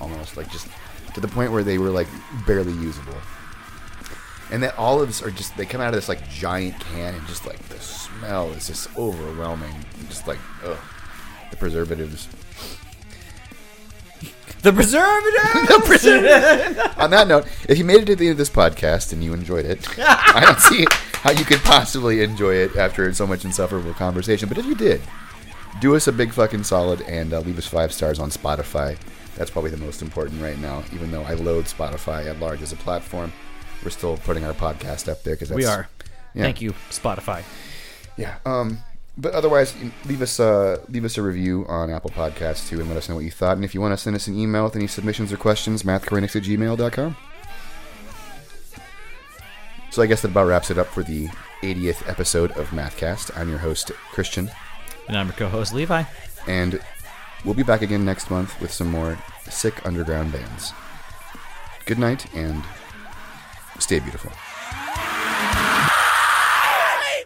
[0.01, 0.67] almost like just
[1.13, 2.07] to the point where they were like
[2.45, 3.15] barely usable.
[4.51, 7.45] And that olives are just they come out of this like giant can and just
[7.45, 9.73] like the smell is just overwhelming.
[10.09, 10.77] Just like ugh,
[11.51, 12.27] the preservatives.
[14.65, 15.67] The preservative.
[15.67, 16.97] the preservative.
[16.97, 19.31] On that note, if you made it to the end of this podcast and you
[19.31, 23.93] enjoyed it, I don't see how you could possibly enjoy it after so much insufferable
[23.93, 24.49] conversation.
[24.49, 25.03] But if you did,
[25.81, 28.97] do us a big fucking solid and uh, leave us five stars on Spotify.
[29.35, 30.83] That's probably the most important right now.
[30.93, 33.31] Even though I load Spotify at large as a platform,
[33.83, 35.87] we're still putting our podcast up there because we are.
[36.33, 36.41] Yeah.
[36.41, 37.43] Thank you, Spotify.
[38.17, 38.37] Yeah.
[38.47, 38.79] Um,
[39.17, 39.73] but otherwise,
[40.05, 43.15] leave us uh, leave us a review on Apple Podcasts too, and let us know
[43.15, 43.55] what you thought.
[43.55, 46.35] And if you want to send us an email with any submissions or questions, mathcoreindex
[46.35, 47.15] at gmail.com.
[49.91, 51.27] So I guess that about wraps it up for the
[51.61, 53.31] 80th episode of Mathcast.
[53.37, 54.51] I'm your host, Christian,
[55.07, 56.03] And I'm your co-host Levi.
[56.47, 56.81] and
[57.45, 59.17] we'll be back again next month with some more
[59.49, 60.73] sick underground bands.
[61.85, 62.61] Good night, and
[63.79, 64.31] stay beautiful.